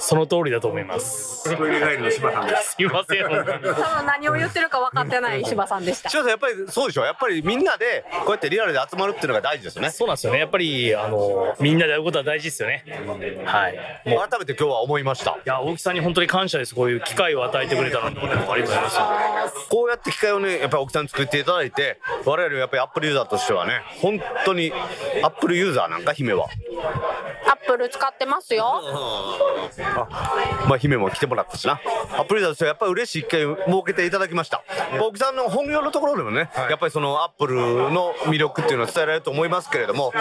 [0.00, 1.56] その通りだと思います。
[1.56, 2.74] トイレ帰りの柴さんです。
[2.76, 3.22] すいません。
[4.06, 9.90] 何を言ってるか分かってない柴さんでしたやっぱりそうでしょやっぱりみんなでこうやってリアルで集まるっていうのが大事ですよね。
[9.90, 10.38] そうなんですよね。
[10.38, 12.84] やっぱりあのみんなで会うことは大事ですよね。
[13.44, 14.08] はい。
[14.08, 16.74] もう改めて今日は思いましたいや大木さんに本当に感謝です。
[16.74, 18.98] こういう機会を与えてくれたのにありがとうございます。
[19.68, 24.72] こうやって機会をねやっぱり沖さんに作っていただいて我々やっぱりアップルユーザーとしてはね本当に
[25.22, 26.46] アップルユーザーなんか姫は
[27.46, 30.08] アップル使ってますよあ
[30.68, 31.80] まあ姫も来てもらったしな
[32.12, 34.62] アップルユーザーとしてはやっぱり嬉しい一回設けていただきました
[35.00, 40.12] 沖さんの本業のところでもね、やっぱりそのアップルの魅力っていうのは伝えられると思いますけれども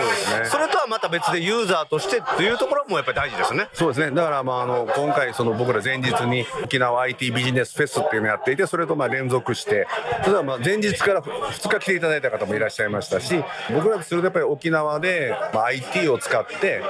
[0.49, 3.69] そ,、れとはまた別でユーザーとしてっていうところもやっぱり大事ですね。
[3.73, 4.15] そうですね。
[4.15, 9.87] だからまああの今回その僕ら前日に沖縄 IT ビジネスフェスっていうのをやっていてそれとまあ連続して
[10.23, 16.81] それはまあ前日から2日来ていただいた方もいらっしゃいましたし僕らとするとやっぱり沖縄でまあ IT を使って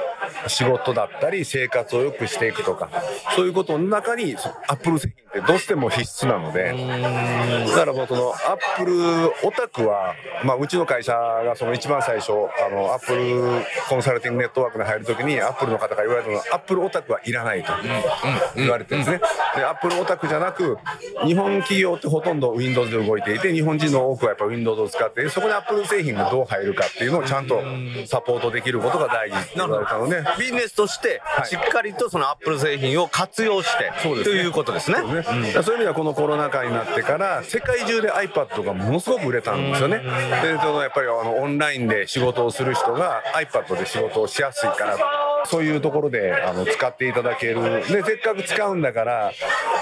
[0.46, 2.88] 仕事だったり生活を良くしていくとか
[3.36, 4.36] そういうことの中に
[4.68, 6.72] アップル製品ってどうしても必須なので
[7.68, 8.91] だからもうそのアップル
[9.42, 17.72] オタクは、まあ、うちの会社がその一番最初あのアップルコンサルティングネットワークに入る時にアップルの方が言われたのはアップルオタクはいらないと
[18.56, 19.20] 言われてるんですね。
[19.56, 20.78] でアップルオタクじゃなく
[21.24, 27.62] 日本企業ってほとんど Windows で動いていて日本人の多くはやっぱ Windows を使ってそこにアップル製品がどう入るかっていうのをちゃんと
[28.06, 31.46] サポートできることが大事って言われたのでビジネスとしてはい。
[31.46, 34.36] しっかりとそのアップル製品を活用してそうですね。
[34.36, 34.98] ということですね。
[35.52, 39.98] そうそういう意味ではこのコロナ禍になってから世界中で iPad がものすごく売れたんですよね。
[40.42, 44.96] でそのやっぱりあのオンラインで仕事をする人が iPad で仕事をしやすいから
[45.46, 47.62] そういうところであの使っていただける。
[47.62, 49.32] でせっかく使うんだから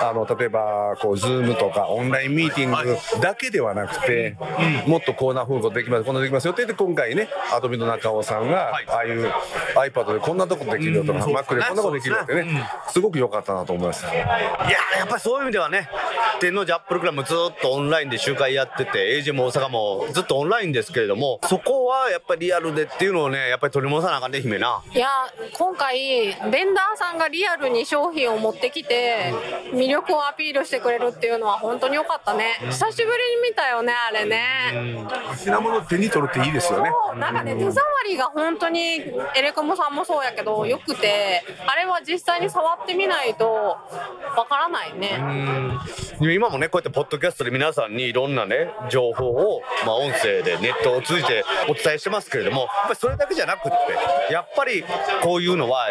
[0.03, 4.37] あの例えばこう Zoom とかオンラインミーティングだけではなくて、
[4.87, 8.87] もっとこんな風ことできますこんなできますよって言って今回ねアドビの中尾さんが、はい。
[8.89, 9.31] ああいう
[9.77, 11.37] iPad でこんなとこできるよとか、うん。
[11.37, 14.05] Mac でこんなことできるよってね、すごく良かったなと思います。
[14.07, 14.15] いや
[14.99, 15.89] やっぱりそういう意味ではね
[16.41, 24.83] 天王寺アップルクラブもずっとオンラインで集会やってて AJ も大阪もずっとオンラインですけれどもそこはやっぱりリアルでっていうのをねやっぱり取り戻さなあかんね姫な。
[24.95, 25.09] いや
[25.53, 29.33] 今回ベンダーさんがリアルに商品を持ってきて
[29.73, 32.57] 魅力をアピールしてくれるっていうのは本当に良かったね。
[32.63, 35.07] 久しぶりに見たよねあれね。
[35.37, 36.91] 品物手に取るっていいですよね。
[37.17, 38.97] なんかね手触りが本当に
[39.37, 43.77] エレコムさんもそうやけどよくてあれは実際に触ってみないと
[44.37, 45.21] わからないね。
[46.21, 54.85] 今もねこうやってポッドキャストで皆さんにいろんなね情報を、まあ、音声でネットを通じてお伝えしてますけれどもやっぱりそれだけじゃなくってやっぱり
[55.23, 55.89] こういうのは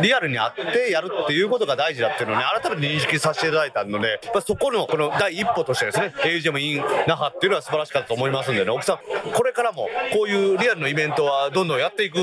[0.00, 8.98] リアルにあってやるっていうことが大事だっていうのをね改めて認識させていただいたのでやっぱそこのこの第一歩としてですね AGM in 那覇っていうのは素晴らしかったと思いますんでね奥さん
[9.32, 12.16] これからもこういうリアルのイベントはどんどんやっていく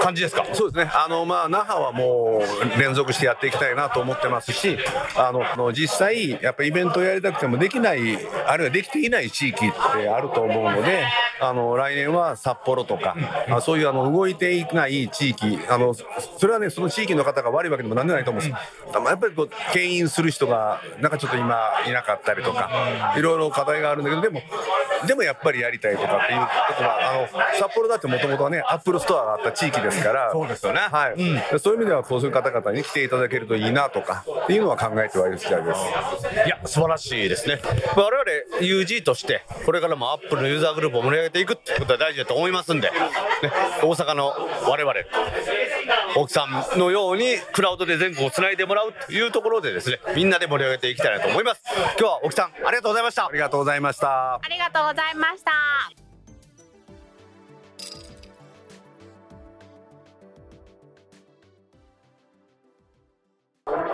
[0.00, 0.46] 感じですか？
[0.52, 0.90] そうですね。
[0.94, 2.42] あのまあ那覇はも
[2.76, 4.78] う連続してやっていきたいなと思ってますし、
[5.16, 11.06] あの実際やっぱイベントをやりたくてもできないあるいはできていない地域ってあると思うので、
[11.40, 13.16] あの来年は札幌とか、
[13.50, 15.94] あそういうあの動いていない地域、あの
[16.38, 18.92] それはねその地域の方が悪いわけでもなんでないと思うんです。
[18.92, 24.42] まあやっぱりこう牽引する人がなんかちょっと今いなかったりとか、いろいろ課題があるんだけどでも
[25.06, 30.30] でもやっぱりやりたいとかっていうとこはあの札幌だってもともとはね Apple Store があった地域ですから。
[30.32, 35.80] そうですよねはい、でそういう意味ではこうそういう方々に来ていただけるといいなとかっていうのは考えてはいる次第です。
[36.46, 37.60] いや素晴らしいですね
[37.96, 38.22] 我々
[38.60, 42.94] UG としてこれからもアップルのユーザーグループを盛り上げていくってことは大事だと思いますんで、ね、
[43.82, 44.32] 大阪の
[44.68, 44.94] 我々
[46.16, 51.62] 奥さんのようにクラウドで全国をつないでもらうというところでですねみんなで盛り上げていきたいなと思います
[51.98, 54.34] 今日は奥さんありがとうございましたありがとうございました。
[54.34, 56.11] ありがとうございました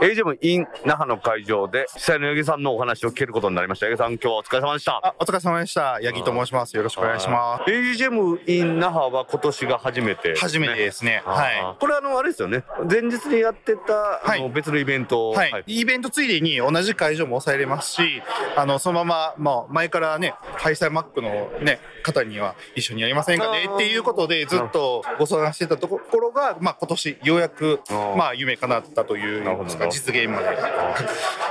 [0.01, 5.99] AGM in 那覇の会場で実際の八木さんのお話を聞けることになりました八木さん今日はお疲れ様でしたあ、お疲れ様でした。
[6.03, 6.77] 八木と申します。
[6.77, 7.71] よろしくお願いします。
[7.71, 11.23] AGM in 那覇は今年が初めてですね初めてですね。
[11.25, 15.53] はこれあのあれですよね前日にやってたあのはい別のイベントをい。
[15.53, 15.65] はい。
[15.67, 18.23] イベントついでに同じ会場も抑えれますし、
[18.57, 27.81] あの、そのまま、まあ、前からね、開催マックのね、方には一緒にやりませんかねっていうことで、ずっとご相談してたところが、まあ、今年、ようやく
[28.17, 29.59] まあ、夢叶ったというなる
[29.91, 30.49] 実現まで。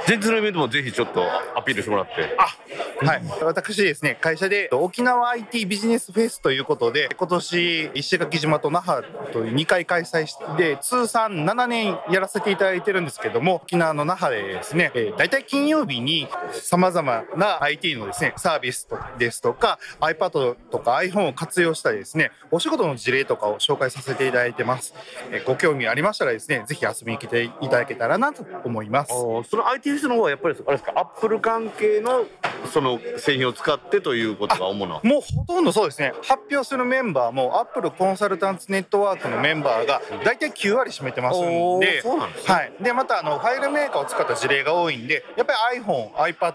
[0.07, 1.21] 前日のイベントもぜひちょっと
[1.53, 3.21] アピールしてもらってあ、はい。
[3.41, 24.93] 私ですね、会社で沖縄 IT ビジネスフェスということで、今年石垣島と那覇という2回開催して、通算7年やらせていただいてるんですけども、沖縄の那覇でですね、えー大体金曜日に様々な IT のですね、サービスとですとか、iPad とか iPhone を活用したりですね、お仕事の事例とかを紹介させていただいてます。
[25.31, 29.09] えーご興味ありましたらですね、ぜひ遊びに来ていただけたらなと思います。
[29.49, 30.93] その IT フェスの方はやっぱりあれですか？
[30.95, 32.25] アップル関係の
[32.71, 34.99] その製品を使ってということが主な。
[35.03, 42.53] もうほとんどそうですね、発表するメンバーも、アップルコンサルタンツネットワークのメンバーが大体9割占めてますんで、そうなんですね。
[42.53, 46.53] はい、でまたあのファイルメーカーを使った事例が多いんで、やっぱり iPhone、iPad、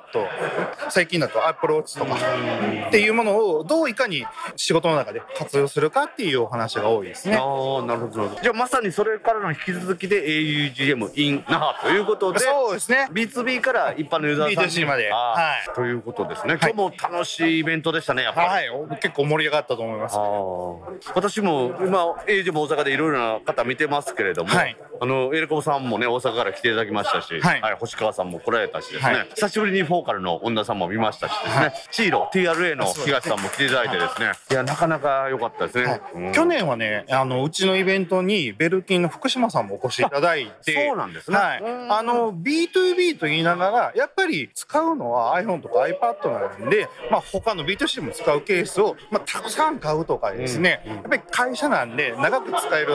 [0.91, 2.15] 最近だと Apple Watch とか
[2.89, 7.37] っていうものをどういかに仕事の中で活用するかっていうお話が多いですね。
[7.37, 8.43] ああなるほどなるほど。
[8.43, 13.09] じゃあまさにそれからの引き続きで augm in 那覇 ということでそうですね。
[13.13, 14.71] B2B から一般のユーザーさんに。
[14.71, 15.11] B2C まで。
[15.11, 15.75] はい。
[15.75, 16.59] ということですね。
[16.61, 20.17] 今日も楽しいイベントでしたねやっぱり、はい、お結構盛り上がったと思います。
[21.15, 24.77] 私も今エイジも大阪でいろいろな方見てますけれども、はい。
[25.01, 27.77] あのエレコムさんもね大阪から来ていただきましたし、はい。
[27.79, 29.29] 星川さんも来られたしですね、はい。
[29.35, 34.33] 久しぶりにフォーカルの恩田さんも見ましたしですね、チーロ TRA の東さんも来ていただいてですね。
[34.51, 34.55] い。
[34.55, 36.01] やなかなか良かったですね、
[36.33, 40.87] 去年はねあのうちのイベントにベルキンの福島さんもお越しいただいて。
[40.87, 41.37] あそうなんですね。
[41.37, 52.93] ははい、うんあの B2B と言いながらやっぱり使うのは iPhone とか iPad なんで、まあ、他の B2C も使うケースを、まあ、たくさん買うとかですね、やっぱり会社なんで長く使える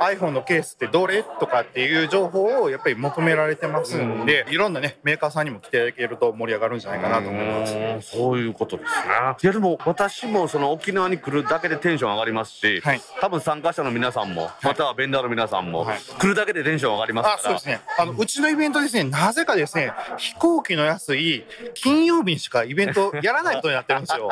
[0.00, 7.74] iPhone のケースってどれとかっていう情報をやっぱり求められてますんで、いろんなねメーカーさんにも来ていただけると盛り上がるんじゃないかなと思います。
[7.74, 9.14] うんそういうことですね。
[9.42, 13.00] いやでも私もその沖縄に来るだけでテンション上がりますし、はい。
[13.20, 16.00] 多分参加者の皆さんも、またはベンダーの皆さんも、はい。
[16.18, 17.34] 来るだけでテンション上がりますから。
[17.36, 24.30] あそうですねあのうちのイベントですねなぜかですね飛行機の安い金曜日にしかイベントやらないことになってるんですよ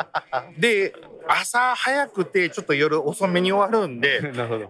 [0.57, 0.93] で
[1.27, 4.21] 朝早くてちょっと夜遅めに終わるんで。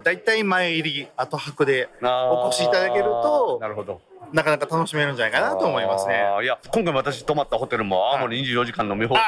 [0.04, 4.02] だいたい前入り後泊でお越しいただけるとなるほど。
[4.34, 6.22] なかなか楽しめるんじゃないかなと思いますね。
[6.44, 9.26] いや今回私泊まったホテルも泡盛24時間飲み放題あ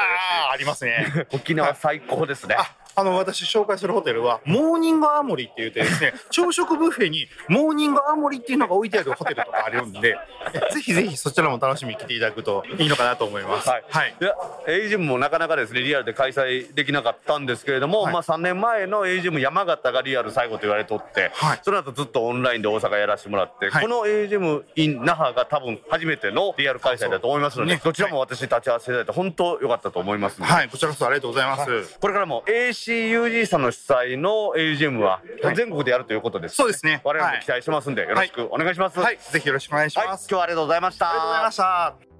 [0.50, 1.26] あありますね。
[1.32, 2.56] 沖縄最高ですね。
[2.58, 10.16] ああの私紹介するホテルはモーニングアーモリって言ってですね 朝食ブッフェにモーニングアーモリっていうのが置いてあるホテルとかあるんで
[10.52, 13.68] え ぜひぜひそちらも楽しみに来ていただくといいのかなと思います。
[13.68, 14.14] はい、はい。
[14.20, 14.34] いや
[14.68, 18.12] AUGM もなかなかですねリアルで開催できなかったんですけれども、はい。
[18.12, 21.58] まあ3年前の AUGM 山形がリアル最後と言われとって、はい。
[21.62, 23.82] その後ずっとオンラインで大阪やらせてもらって、はい。
[23.82, 27.80] このエイジム in 那覇が多分初めてのリアル開催だと思いますので、ね。
[27.82, 35.56] どちらも私立ち会わせていただいて本当良かったと思いますはいこちらこそありがとうございます、これからも ACUG さんの主催の AGM ははい。
[35.56, 37.00] 全国でやるということです、そうですね。
[37.04, 38.98] 我々も期待してますんで、よろしくお願いします。
[38.98, 39.18] はい。
[39.18, 41.10] ぜひよろしくお願いしはい、今ます、日はありがとうございました。
[41.10, 42.14] ありがとうございました。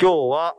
[0.00, 0.54] 今日は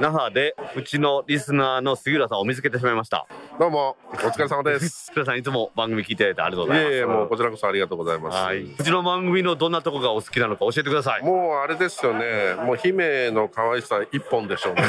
[0.00, 3.26] 那覇でうちのリスナーの杉浦さんを見つけてしまいました。
[3.58, 6.94] どうもお疲れ様です 杉浦さんいつも番組聞いていただいてありがとういございます。
[6.94, 8.62] えいえもうこちらこそありがとうございます、はい。
[8.62, 11.22] うちの番組のどんなとこがお好きなのか教えてください。
[11.22, 14.82] もうあれですよねもう姫の可愛さ一本でしょうね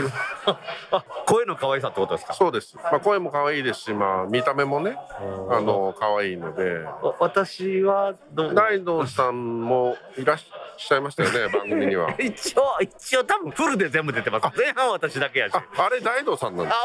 [0.91, 2.33] あ、 声の可愛さってことですか？
[2.33, 4.95] そうです、まあ、声も可愛いですし、まあ、見た目もね
[5.49, 8.53] あの可愛いのでわ私はどう？
[8.53, 10.37] 大道さんもいらっ
[10.77, 14.47] しゃいましたよね番組には 一応一応多分フルで全部出てます。
[14.71, 15.55] 前半は私だけやし。
[15.55, 16.79] ああれ大道さんなんですあ、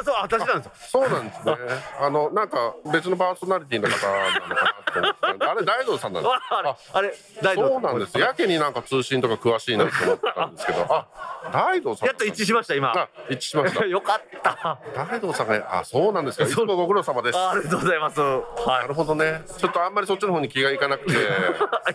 [0.00, 0.72] あ、そう私なんですよ。
[0.74, 1.54] そうなんですね。
[2.00, 5.38] あのなんか別のパーソナリティの方なのかなと思って。
[5.38, 8.18] たあれ大道さんなんですああれあれ大丈夫そうなんです。
[8.18, 10.86] やけになんか通信とか詳しいなと思ってたんですけど。
[10.90, 11.08] あ
[11.52, 12.08] 大道さん。
[12.08, 12.92] やっと一致しました今。
[12.92, 13.86] あ一致しました。
[13.86, 14.80] よかった。
[14.94, 16.44] 大道さんがあそうなんですか。
[16.44, 17.38] いつもご苦労様です。
[17.38, 18.20] あありがとうございます。
[18.20, 19.42] はなるほどね。
[19.58, 21.14] ちょっとあんまりそっちの方に気がいかなくて。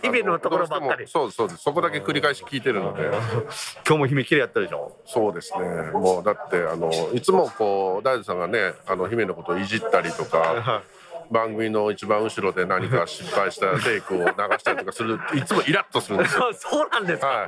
[0.02, 1.06] 姫のところばっかり。
[1.06, 1.62] そうですそうです。
[1.62, 3.02] そこだけ繰り返し聞いてるので。
[3.02, 3.06] い。
[3.86, 4.96] 今日も姫綺麗やったでしょ。
[5.04, 5.90] そううですね。
[5.92, 10.82] もうだってあのいつもこう大豆さんがねあの姫のことをいじったりとか
[11.30, 17.26] 番組の一番後ろで何か失敗したテイクを流したりとかするいつもイラッとするんですよあ そうなんですか？
[17.26, 17.38] はい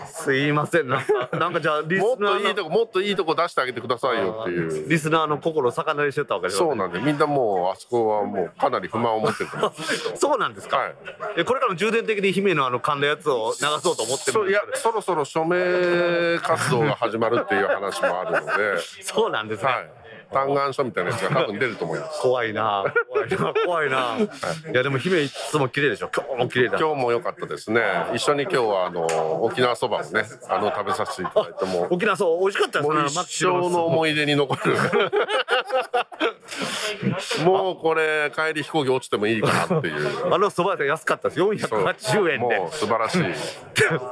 [0.00, 0.88] はすいません。
[0.88, 9.50] なんかなんかじゃあリいスナーのもっといいとこもっといいとこ出してあげてくださいよっていうリスナーの心を逆なりしてたわけですそうなんでみんなもうあそこはもうかなり不満を持ってる
[10.16, 10.76] そうなんですか？
[10.78, 10.94] はい
[11.36, 14.60] えこれからも重点的に姫のあの噛んだやつを流そうと思ってるいや。
[14.74, 19.68] そろそろ署名活動が始まるっていう話もあるので そうなんですね。
[19.70, 19.90] はい
[20.32, 22.84] 嘆願書みたいなやつが多分出ると思います怖いな。
[23.08, 23.54] 怖いな。
[23.64, 24.16] 怖いな。
[24.72, 26.10] いやでも姫いつも綺麗でしょ。
[26.14, 26.78] 今日も綺麗だ。
[26.78, 27.80] 今日も良かったですね
[28.14, 32.94] 一緒に今日はあの沖縄そばをねあの食べさせていただいても沖縄そう美味しかったですね。
[32.96, 34.76] もう一生の思い出に残る
[37.44, 41.40] もうこれ帰り飛行機落ちてもいいかなっていうあの蕎麦屋さん安かったです。
[41.40, 43.22] そう480円で素晴らしい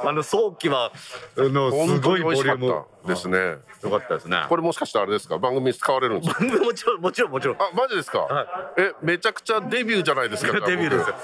[0.05, 0.92] あの早期は
[1.37, 3.38] あのすごいボに美味しかっリュームたですね
[3.83, 4.44] よかったですね。
[4.48, 5.38] これもしかしてあれですか？
[5.38, 6.44] 番組に使われるんですか？
[6.44, 7.56] もちろんもちろんもちろん。
[7.56, 11.08] あマジですか、はえめちゃくちゃデビューじゃないですか デビューです。
[11.08, 11.14] よ。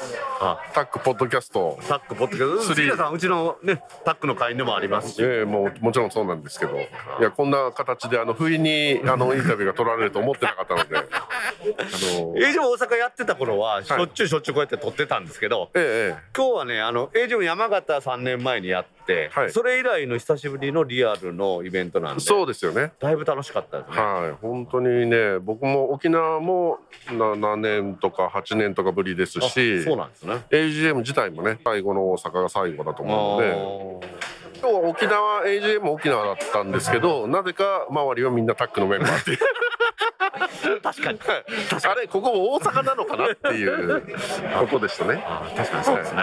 [0.41, 0.59] あ。
[0.73, 1.79] タックポッドキャスト。
[1.89, 2.75] タックポッドキャスト。
[2.75, 2.91] スリー。
[2.91, 5.23] 杉田さんうちのねタックの会員でもありますし。
[5.23, 6.77] ええもうもちろんそうなんですけど。
[6.77, 6.89] い。
[7.21, 10.97] やこんな形であの不意にあのインタビューが取られると思ってなかったので。
[10.97, 11.03] あ
[11.63, 19.02] のエイジも大阪やってた頃はしょっちゅうしょっちゅうこうやって撮ってたんですけど、えええ今日はねあのエイジも山形3年前にやって、
[19.33, 23.97] はいそれ以来の久しぶりのリアルのイベントなんえでそうですよねだいぶ楽しかったですね。
[23.97, 30.45] はい本当にね僕も沖縄も7年とか8年とかぶりですあしそうなんですね。
[30.51, 34.09] AGM 自体もね最後の大阪が最後だと思うので
[34.63, 39.35] 今日は沖縄 AGM も沖縄だったんですけどなぜか周りはみんなタックのメンバーってい。
[39.35, 39.39] う
[40.81, 41.19] 確かに。
[41.85, 44.03] あれここ大阪なのかなっていう
[44.61, 45.23] ことでしたね。
[45.27, 46.23] あ確かにそうですね。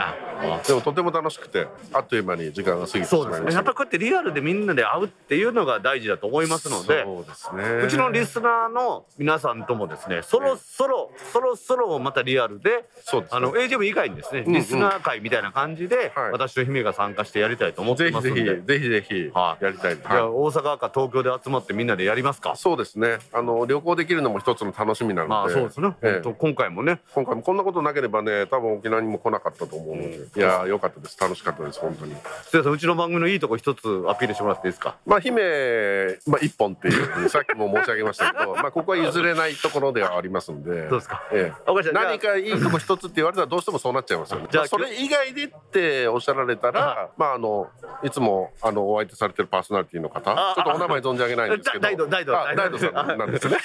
[0.65, 3.63] でもとても楽しくてあっという間に時間が過ぎてしまいました。
[3.63, 7.85] ぱりこうやってリアルでみんなで会うっていうのが大事だと思いますのでそうですね。
[7.85, 13.37] うちのリスナーの皆さんともですねそろそろそろそろまたリアルでそうですね。
[13.37, 14.53] あの AGM 以外にですね、んうん。
[14.53, 16.31] リスナー会みたいな感じで、はい。
[16.31, 18.65] 私と姫が参加してやりたいと思ってぜひぜひ。
[18.65, 22.55] ぜひぜひはいやりたい、じゃあ大阪か東京で集まってみんなでやりますか？
[22.55, 25.95] そうですねあの旅行できるのも一つの楽しみなので、まあそうですね。
[26.01, 34.97] ええ本当今回もね、今回もこんなことなければね多分沖縄にも来なかったと思うので、いやーよかったです楽しかったです本当にすいませんうちの番組のいいとこ一つアピールしてもらっていいですか。
[35.05, 41.23] まあ姫、まあ、一本っていうさっきも申し上げましたけどまあここは譲れないところではありますんでどうですか。
[41.31, 44.47] ええ何かいいとこ一つって言われたらどうしてもそうなっちゃいますよね。
[44.51, 47.67] じゃあそれ以外でっておっしゃられたら、まああの
[48.03, 53.57] いつもあのお相手されてるパーソナリティの方、あちょっとお名前存じ上げないんですけど、大道大道あ大道さんなんですね。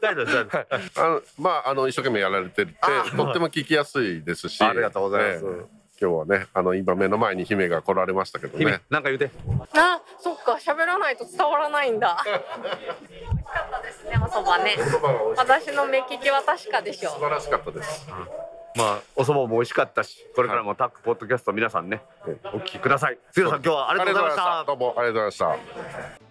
[0.00, 0.34] 大丈夫です。
[0.40, 2.72] 大丈夫ですあのまああの一生懸命やられてて、
[3.16, 5.44] とっても聞きやすいですし、ありがとうございます。
[5.46, 8.80] ええ今日はねあの今目の前に姫が来られましたけど姫ね。
[8.88, 9.30] なんか言うて。
[9.74, 14.76] あそっか喋らないと伝わらないんだ 美味しかったですねお蕎麦ね
[15.36, 18.08] 私の目利きは確かでしょ素晴らしかったです。
[18.76, 22.02] まあお蕎麦も美味しかったし、これからもタックポッドキャスト皆さんね、
[22.52, 23.18] お聞きください。
[23.32, 24.64] 杉野さん今日はありがとうございました。
[24.64, 26.29] どうもありがとうございました。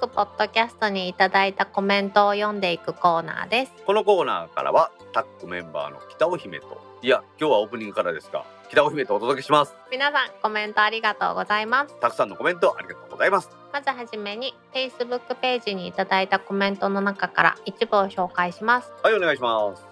[0.00, 9.74] タックポッドキャストにいただいたコメントを読んでいくコーナーですこのコーナーからはタックメンバーの北尾姫と、いや今日はオープニングからですが、北尾姫とお届けします。
[9.90, 13.50] 皆さんコメントありがとうございますたくさんのコメントありがとうございます。
[13.72, 19.84] まずはじめに Facebook ページにいただいたコメントの中から一部を紹介しますはいお願いします。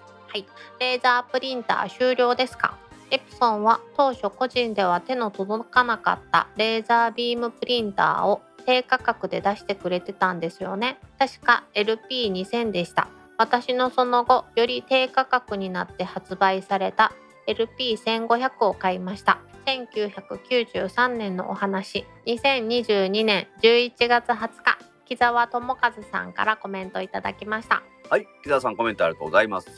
[0.80, 2.78] レーザープリンター終了ですか？
[3.10, 10.98] エプソンは当初個人では手の届かなかったレーザービームプリンターを低価格で出してくれてたんですよね。
[11.18, 13.08] 確か LP2000 でした。
[13.38, 17.12] 私のその後より低価格になって発売された
[17.46, 19.38] LP1500 を買いました。
[19.66, 22.06] 1993年のお話。
[22.26, 24.78] 2022年11月20日。
[25.06, 27.82] 木澤智和さんからコメントいただきました。
[28.10, 29.68] はい、木澤さんコメントありがとうございます。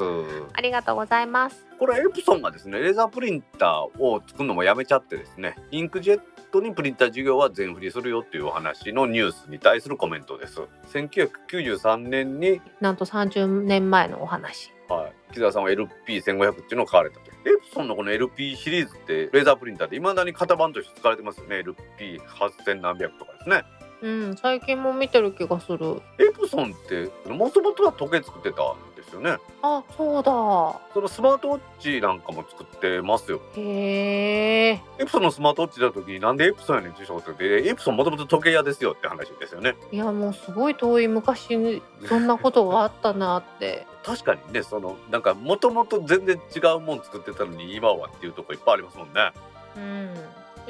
[0.52, 6.20] ありがとうございますこれエプソンがですね、レーザープリンターを作るのもやめちゃってですね、インクジェッ
[6.52, 10.60] トにプリンター事業は全振りするよっていうお話のニュースに対するコメントです。
[10.92, 17.30] 1993年に、なんと30年前のお話はい、木澤さんは LP1500 っていうのを買われたと。
[17.30, 21.64] エプソンのこの LP シリーズってレーザープリンターで未だに型番として使われてますよね。
[21.96, 23.64] LP8000 何百とかですね。
[24.02, 29.36] うん最近も見てる気がするエプソンってもともとは時計作ってたんですよね。
[29.62, 30.32] あそうだ
[30.94, 33.40] そのスマートウォッチなんかも作ってますよ。
[33.56, 39.76] へえエプソンのスマートウォッチ出た時になんでエプソンやねん受賞ってでエプソンもともと時計屋ですよって話ですよね。
[39.92, 49.20] いやもうすごい遠い昔にそんなことがあったなって 確かにねそのなんかもともと全然違うもん作ってたのに今はっていうとこいっぱいありますもんね。
[49.20, 49.32] あ
[49.76, 50.14] うん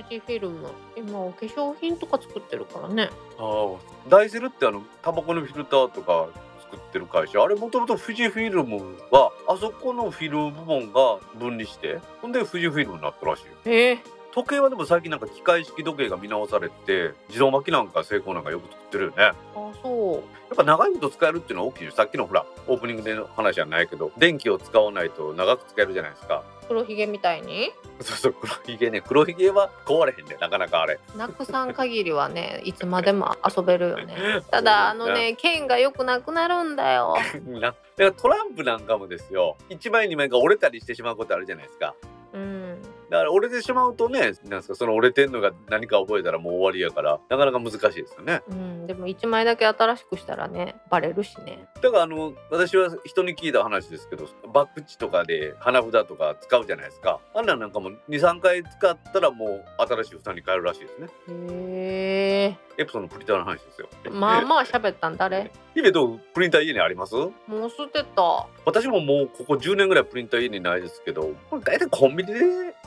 [0.00, 3.10] 富士フィルム今お化粧品とか作ってるからね。
[3.38, 3.74] あ
[4.08, 6.28] ダイセルってあのタバコのフィルターとか
[6.60, 7.42] 作ってる会社。
[7.42, 13.52] あれもともと富士フィルムはあそこのフィルム部門が分離してほんで富士フィルムになったらしいよ。
[13.66, 13.92] え。
[13.92, 13.98] ー、
[14.32, 19.16] 時計はでも最近なんか機械式時計が見直されて自動巻きなんか成功なんかよく作ってるよね。
[19.16, 19.34] あ
[19.82, 20.14] そう。
[20.14, 27.72] やっぱ長いこと使えるっていうのは大きいよさっきのほらオープニングでの話じゃないけど電気を使わないと長く使えるじゃないですか黒ひげみたいに？
[28.00, 29.00] そうそう黒ひげね。
[29.00, 31.00] 黒ひげは壊れへんねなかなかあれ。
[31.16, 34.16] なくさん限りはねいつまでも遊べるよね。
[34.52, 37.16] ただあのね剣がよくなくなるんだよ。
[37.46, 37.60] な。
[37.60, 39.56] だからトランプなんかもですよ。
[39.68, 41.94] 1枚2枚が折れたりしてしまうことあるじゃないですか。
[42.34, 42.80] うん
[43.10, 48.40] だから折れてしまうとねなんですかその折れてんのが何か覚えたらもう終わりやからなかなか難しいですよね。
[48.48, 51.66] うん、でも1枚だけ新しくしたらねバレるしね。
[51.82, 57.18] だからあの私は人に聞いた話ですけどバックチとかで花札とか使うじゃないですか。
[57.34, 61.08] あんなんなんかも23回使ったらもう新しい蓋に変えるらしいですね。
[61.28, 63.88] へエプソンのプリンターの話ですよ。
[64.04, 66.20] えまあまあ喋ったん誰姫どう？
[66.32, 67.14] プリンター家にあります？
[67.16, 67.32] も
[67.66, 68.46] う捨てた。
[68.64, 72.40] 私ももうここ10年ぐらいプリンター家にないですけどこれ大体コンビニで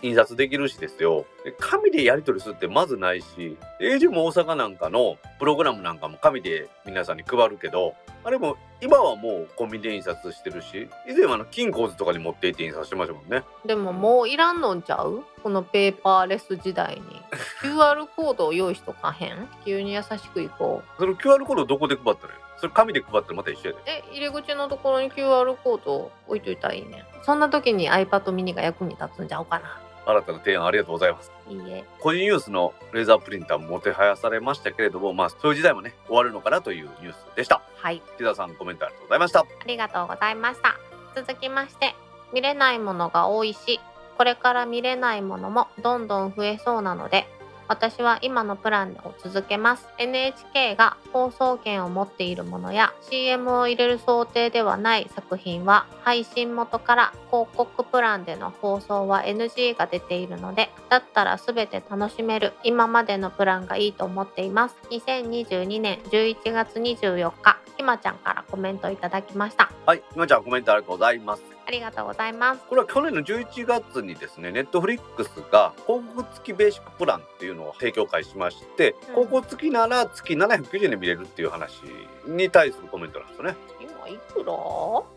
[0.04, 1.26] 印刷できるしですよ。
[1.46, 7.96] で紙でやり取りするってまずないし、AG も大阪なんかのプログラムなんかも紙で皆さんに配るけど、
[8.26, 13.44] あれも今はもうコンビニで印刷してるし、以前はあの金庫図とかに持って行って印刷してましたもんね。
[13.66, 15.24] でももういらんのんちゃう？
[15.42, 17.02] このペーパーレス時代に。
[17.64, 19.48] QR コードを用意しとかへん？
[19.66, 20.98] 急に優しくいこう。
[21.00, 23.82] その QR コードどこで配ったらいいそれ紙で配ったらまた一緒やで。
[23.88, 27.06] え入り口のところに QR コード置いといたらいいね。
[27.24, 29.82] そんな時に iPad mini が役に立つんちゃうかな？
[30.06, 31.32] 新たな提案ありがとうございます。
[31.50, 37.62] いいえ個人ユースのレーザープリンターももてはやされましたけれども、まあそういう時代もね、終わるのかなというニュースでした。
[37.84, 39.40] はい木田さんコメントありがとうございました。
[39.42, 40.76] ありがとうございました
[41.16, 41.96] 続きまして
[42.34, 43.80] 見れないものが多いし
[44.18, 47.28] これから見れないものもどんどん増えそうなので
[47.68, 49.88] 私は今のプランを続けます。
[49.98, 64.76] NHK が放送権を持っているものや CM を入れる想定ではない作品は配信元から広告プランでの放送は NG が出ているのでだったら全て楽しめる今までのプランがいいと思っています。
[64.90, 69.72] 2022年11月24日ひまちゃんからコメントいただきました。
[69.86, 71.53] はい、ひまちゃんコメントありがとうございます。
[71.66, 81.82] ありがとうございますこれは去年の11月にですね、ネットフリックスが広告付きベーシックプランっていうのを提供開始しまして、うん広告付きなら月790円で見れるっていう話
[82.28, 83.56] に対するコメントなんですよね。
[83.80, 84.46] 今いくら？
[84.46, 84.54] ま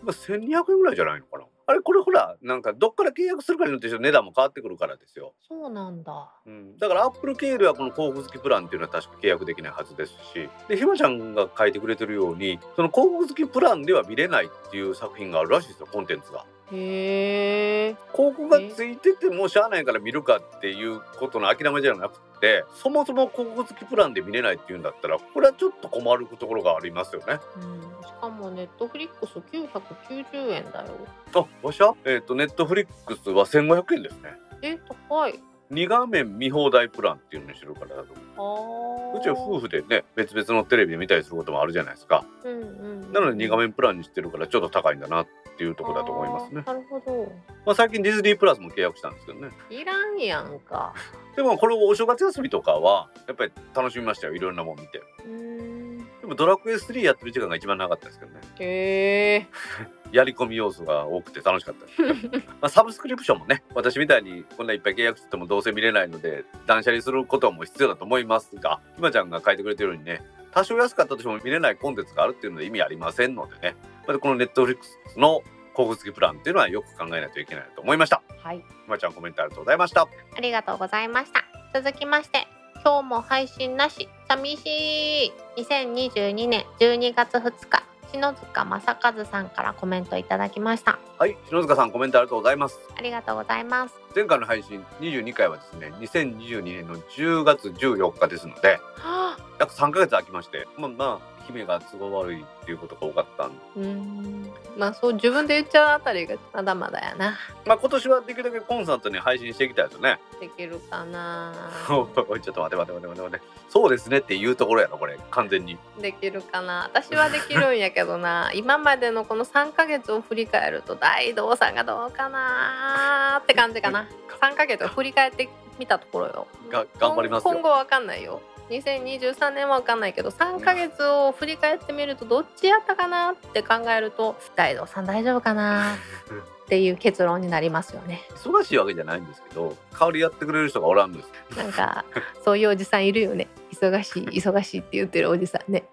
[0.09, 1.45] あ、1200円ぐらいじゃないのかな。
[1.69, 5.35] あれこれほらなんかどっから契約するかによって値段も変わってくるからですよ。
[5.49, 16.45] そうなんだうん、だからアップル経由ではこの広告付きプランっていうのは確か契約できないはずですしでひまちゃんが書いてくれてるようにその広告付きプランでは見れないっていう作品があるらしいですよコンテンツが。
[16.73, 27.39] へえ広告がついててもしゃあないから見るかっていうことの諦めじゃなくてそもそも広告付きプランで見れないっていうんだったらこれはちょっと困るところがありますよね。
[27.57, 30.89] うん、しかもネットフリックス990円だよ。
[31.35, 31.93] あわしゃ？
[32.05, 34.35] えっ、とネットフリックスは1500円ですね。
[34.63, 35.39] え高い
[35.73, 39.21] 2画面見放題プランっていうのにしてるからだと思う。
[39.27, 42.25] ちは夫婦でね別々のテレビで見たりすることもあるじゃないですか。
[42.45, 46.63] うんうんなので2画面プランにしてるからちょっと高いんだなっていうところだと思いますね。
[46.67, 47.33] なるほど
[47.65, 49.49] まあ、最近ディズニープラスも契約したんですけどね。
[49.71, 50.95] いらんやんか
[51.35, 55.03] でもこれお正月休みとかはやっぱり楽しみましたよいろんなもん見て。
[55.25, 55.86] うーん
[56.27, 58.41] でもドラクエ3やってる時間が一番長かったですけどね。
[58.59, 59.47] へえ
[60.11, 62.03] やり込み要素が多くて楽しかったです。
[62.61, 70.21] まあサブスクリプションもね私みたいにこんないっぱい契約してもどうせ見れないので断捨離することも必要だと思いますがひまちゃんが書いてくれてるようにね
[70.51, 75.43] 多少安かったとしても見れないコンテンツがあるっていうので意味ありませんのでねまたこのネットフリックスの
[75.75, 78.21] 広告付きプランっていうのはよく考えないといけないと思いました。
[78.43, 80.09] はいひまちゃんコメントありがとうございました。
[80.37, 84.09] ありがとうございました続きまして今日も配信なし。
[84.29, 85.33] 寂しい。
[85.57, 86.65] 2022年。
[86.79, 87.83] 12月2日。
[88.13, 90.99] 篠塚正和さんからコメントいただきました。
[91.19, 92.79] はい、篠塚さんコメントありがとうございます。
[92.97, 99.47] ありがとうございます前回の配信22回はですね、2022年の10月14日ですので、はあ。
[99.59, 104.51] 約3ヶ月空きまして、まあまあ、姫が都合悪いっていうことが多かったうーん。
[104.77, 107.37] まあそう自分で言っちゃうあたりがまだまだやな。
[107.65, 110.19] まあ今年はできるだけコンスタントに配信していきたいですよね。
[110.41, 111.55] できるかな。
[111.87, 113.41] ちょっと待て待て待て待て待て。
[113.69, 115.79] そうですねっていうところやろ、これ、完全に。
[116.01, 116.91] できるかな。
[116.93, 118.51] 私はできるんやけどな。
[118.55, 124.06] 今までのこの3ヶ月を振り返ると大道さんがどうかなって感じかな
[124.41, 125.49] 3ヶ月を振り返って
[125.79, 126.47] みたところよ。
[126.71, 127.53] が頑張りますよ。
[127.53, 128.41] 今後わかんないよ。
[128.71, 135.95] 2023年はわかんないけど3ヶ月を振り返ってみるとどっちやったかなって考えると大道さん大丈夫かな
[136.65, 138.27] っていう結論になりますよね。
[138.31, 141.33] 忙しいわけじゃないんですけど、代わりやってくれる人がおらんのです。
[141.57, 142.05] なんか
[142.45, 143.47] そういうおじさんいるよね。
[143.73, 145.85] 忙しい忙しいって言ってるおじさんね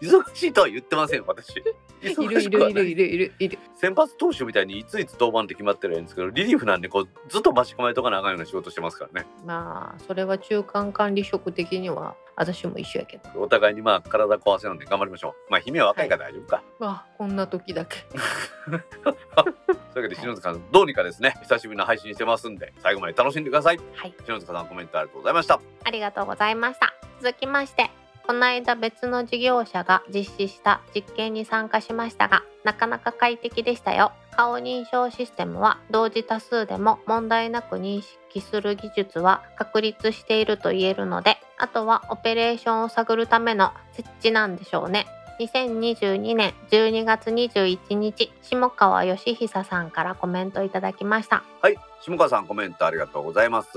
[0.00, 1.56] 忙しいとは言ってません、私。
[1.56, 2.84] いる忙いるい。
[2.84, 3.58] るいるいるいる。
[3.74, 9.26] 先発投手みたいにいついつ登板って決まってるんですけどリリーフなんでこうずっと待ち構えとかなあかんような仕事してますからね。
[9.44, 13.40] まあそれは中間管理職的には私も一緒やけど。
[13.40, 15.50] お互いにまあ体壊せなんで頑張りましょう。
[15.50, 17.96] まあ姫は若いから大丈夫か、あこんな時だけ。
[18.10, 18.10] と
[18.70, 21.34] いうわけで篠塚さんどうにかですね。
[21.42, 23.80] 久しぶりの配信してますんで最後まで楽しんでください。
[23.94, 24.14] はい。
[24.24, 25.60] 篠塚さんコメントありがとうございました。
[25.84, 26.92] ありがとうございました。
[27.20, 27.90] 続きまして
[28.26, 34.12] この間別の事業者が実施した実験に参加しましたがなかなか快適でしたよ。
[34.34, 45.06] 顔認証システムは同時多数でも問題なく認識する技術は確立していると言えるのであとはオペレーションを探るための設置なんでしょうね。
[45.38, 51.42] 2022年12月21日下川義久さんからコメントいただきました。
[51.60, 53.70] はい下川さんコメントありがとうございます。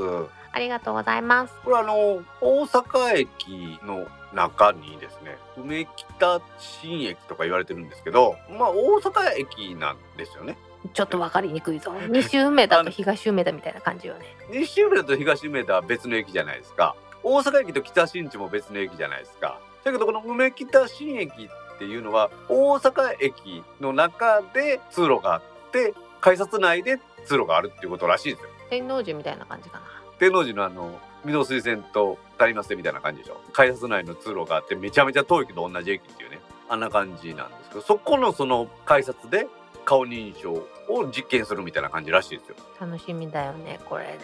[0.52, 1.54] ありがとうございます。
[1.64, 10.58] これあの大阪駅の中にですね梅北新駅とか言われてるんですけどまあ大阪駅なんですよね。
[10.94, 11.94] ちょっと分かりにくいぞ。
[12.10, 14.26] 西梅田と東梅田みたいな感じよね。
[14.52, 16.96] 西梅田と東梅田は別の駅じゃないですか。
[17.28, 28.50] 大阪駅と北新地も別の駅じゃないですかだけどこの梅北新駅っていうのは大阪駅の中で通路があって改札内で通路があるっていうことらしいですよ。
[28.72, 29.86] 天王寺みたいな感じかな。
[30.18, 33.40] 天王寺のあの御堂水線と足りませんみたいな感じでしょ。
[33.54, 36.40] 改札内の通路があってめちゃめちゃ遠いけど同じ駅っていうね。
[36.68, 39.48] あんな感じなんですけどそこのその改札で
[39.86, 40.52] 顔認証
[40.90, 42.56] を実験するみたいな感じらしいですよ。
[42.80, 44.20] 楽しみだよねこれね。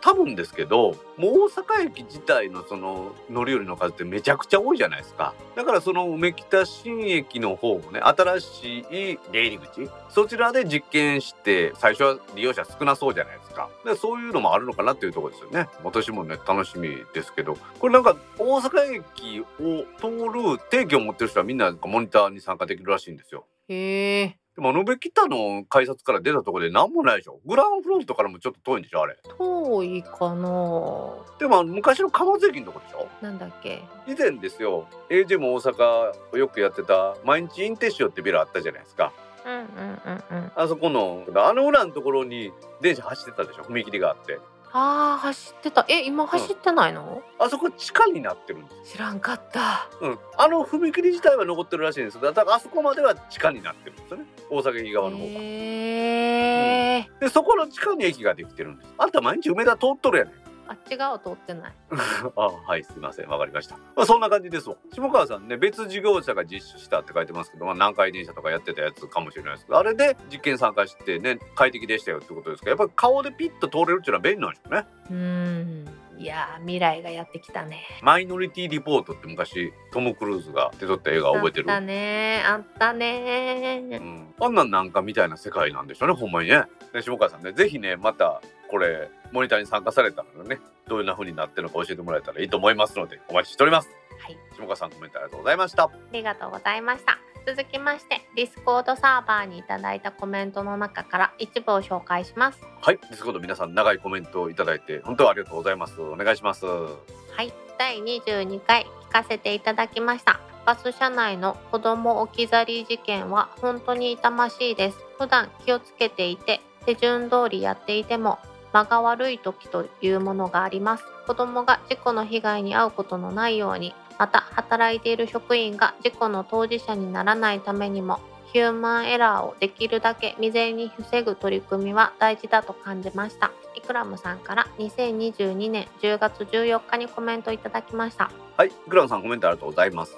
[0.00, 5.34] 多分ですけどもう大阪駅自体のその乗り降りの数ってめちゃくちゃ多いじゃないですか。
[5.54, 8.84] だからその梅北新駅の方もね新しい
[9.32, 13.70] 出入り口そちらで実験して最初は利用者少なそうじゃないですか。
[13.84, 15.68] でそういうのもあるのかなっていうところですよね。
[15.84, 17.56] 私もね楽しみですけど。
[17.78, 20.08] これなんか大阪駅を通
[20.56, 23.44] る定期を持ってる人はみんなモニターに参加できるらしいんですよ。
[23.68, 27.38] へえでも、延べ北の改札から出たところで何もないでしょ。
[27.44, 29.18] グランフロントからもちょっと遠いんでしょ、あれ。
[29.38, 33.06] 遠いかなでも、昔の貨物駅のとこでしょ。
[33.20, 33.82] なんだっけ？
[34.06, 39.12] 以前ですよ、AJ も大阪をよくやってた毎日インテッシオってビルあったじゃないですか。
[39.44, 42.50] うんうんうんうんあそこの、あの裏のところに
[42.80, 44.38] 電車走ってたでしょ、踏切があって。
[44.78, 48.92] あー走ってたえ今走ってないの、あそこ地下になってるんです。
[48.92, 50.18] 知らんかったうん。
[50.36, 54.24] あの踏切自体は残ってるらしいんですだからあそこまでは地下になってるんですよね。
[54.50, 55.30] 大阪駅側の方が。
[55.30, 58.94] へえで、そこの地下に駅ができてるんです。
[58.98, 60.34] あんた毎日梅田通っとるやねん。
[60.68, 61.72] あっち側通ってない。
[62.36, 63.28] あはいすいません。
[63.28, 64.76] わかりました、まあ、そんな感じですわ。
[64.92, 74.86] 下川さんね別事業者が実施したって書いてますけど、まあ、南海電車とかやってたやつかもしれないですけどあれで実験参加してね快適でしたよってことですけどやっぱり顔でピッと通れるっていうのは便利なんでしょうね。
[75.10, 75.88] うーん。
[76.18, 77.84] いやー未来がやってきたね。
[78.00, 81.70] マイノリティリポートって昔トム・クルーズが出とった映画覚えてる？
[81.70, 82.42] あったね。
[82.46, 84.00] あったね。
[84.00, 86.62] うん、あんなんなんかみたいな世界なんでしょうねほんまにね。
[86.94, 88.40] で下川さんねぜひねまた
[88.70, 93.88] これモニターに参加されたらねどういうな風になってるのか教えてもらえたらいいと思いますのでお待ちしております。
[94.18, 94.38] はい。
[94.54, 95.84] 下川さんコメントありがとうございました。
[95.84, 97.18] ありがとうございました。
[97.46, 102.60] 続きまして Discord サーバーにいただいたコメントの中から一部を紹介します。
[102.80, 106.00] はい、 Discord 皆さん長いコメントをいただいて本当にありがとうございます。
[106.00, 106.66] お願いします。
[106.66, 107.52] はい。
[107.78, 110.40] 第22回聞かせていただきました。
[110.64, 114.98] バス車内の子供置き去り事件は本当に痛ましいです。
[115.18, 118.38] 普段気をつけていて手順通りやっていても
[118.76, 121.04] 間が悪い時というものがあります。
[121.26, 128.20] 子供が事故の被害に遭うことのないようにまた働いている職員が事故の当事者にならないためにも
[128.52, 133.50] ヒューマンエラーをできるだけ未然に防ぐ取り組みは大事だと感じました。
[133.74, 138.30] イクラムさんから2022年10月14日にコメントいただきました。
[138.56, 140.14] はい、グランさんコメントありがとうございます。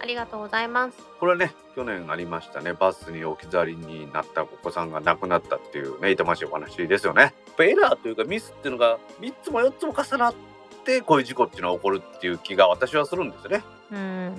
[0.00, 7.22] ありがとうございますこれはね、去年ありましたね、バスに置き去りになったお子さんが亡くなったっていうね、痛ましいお話ですよね。
[7.22, 10.34] やっぱエラーというかミスっていうのが3つも4つも重なっ
[10.84, 13.62] て、こういう事故っていうのが起こるっていう気が私はするんですよね。
[13.92, 14.34] うん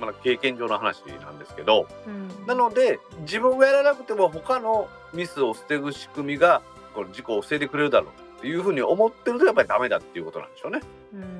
[0.00, 6.62] まだ経験上の話なんですけど、うんなので自分がやらなくても他のミスを防ぐ仕組みが
[6.94, 10.80] この事故を防いでくれるだろうっていうふうに思ってるとやっぱりダメだっていうことなんでしょうね。
[11.14, 11.39] うん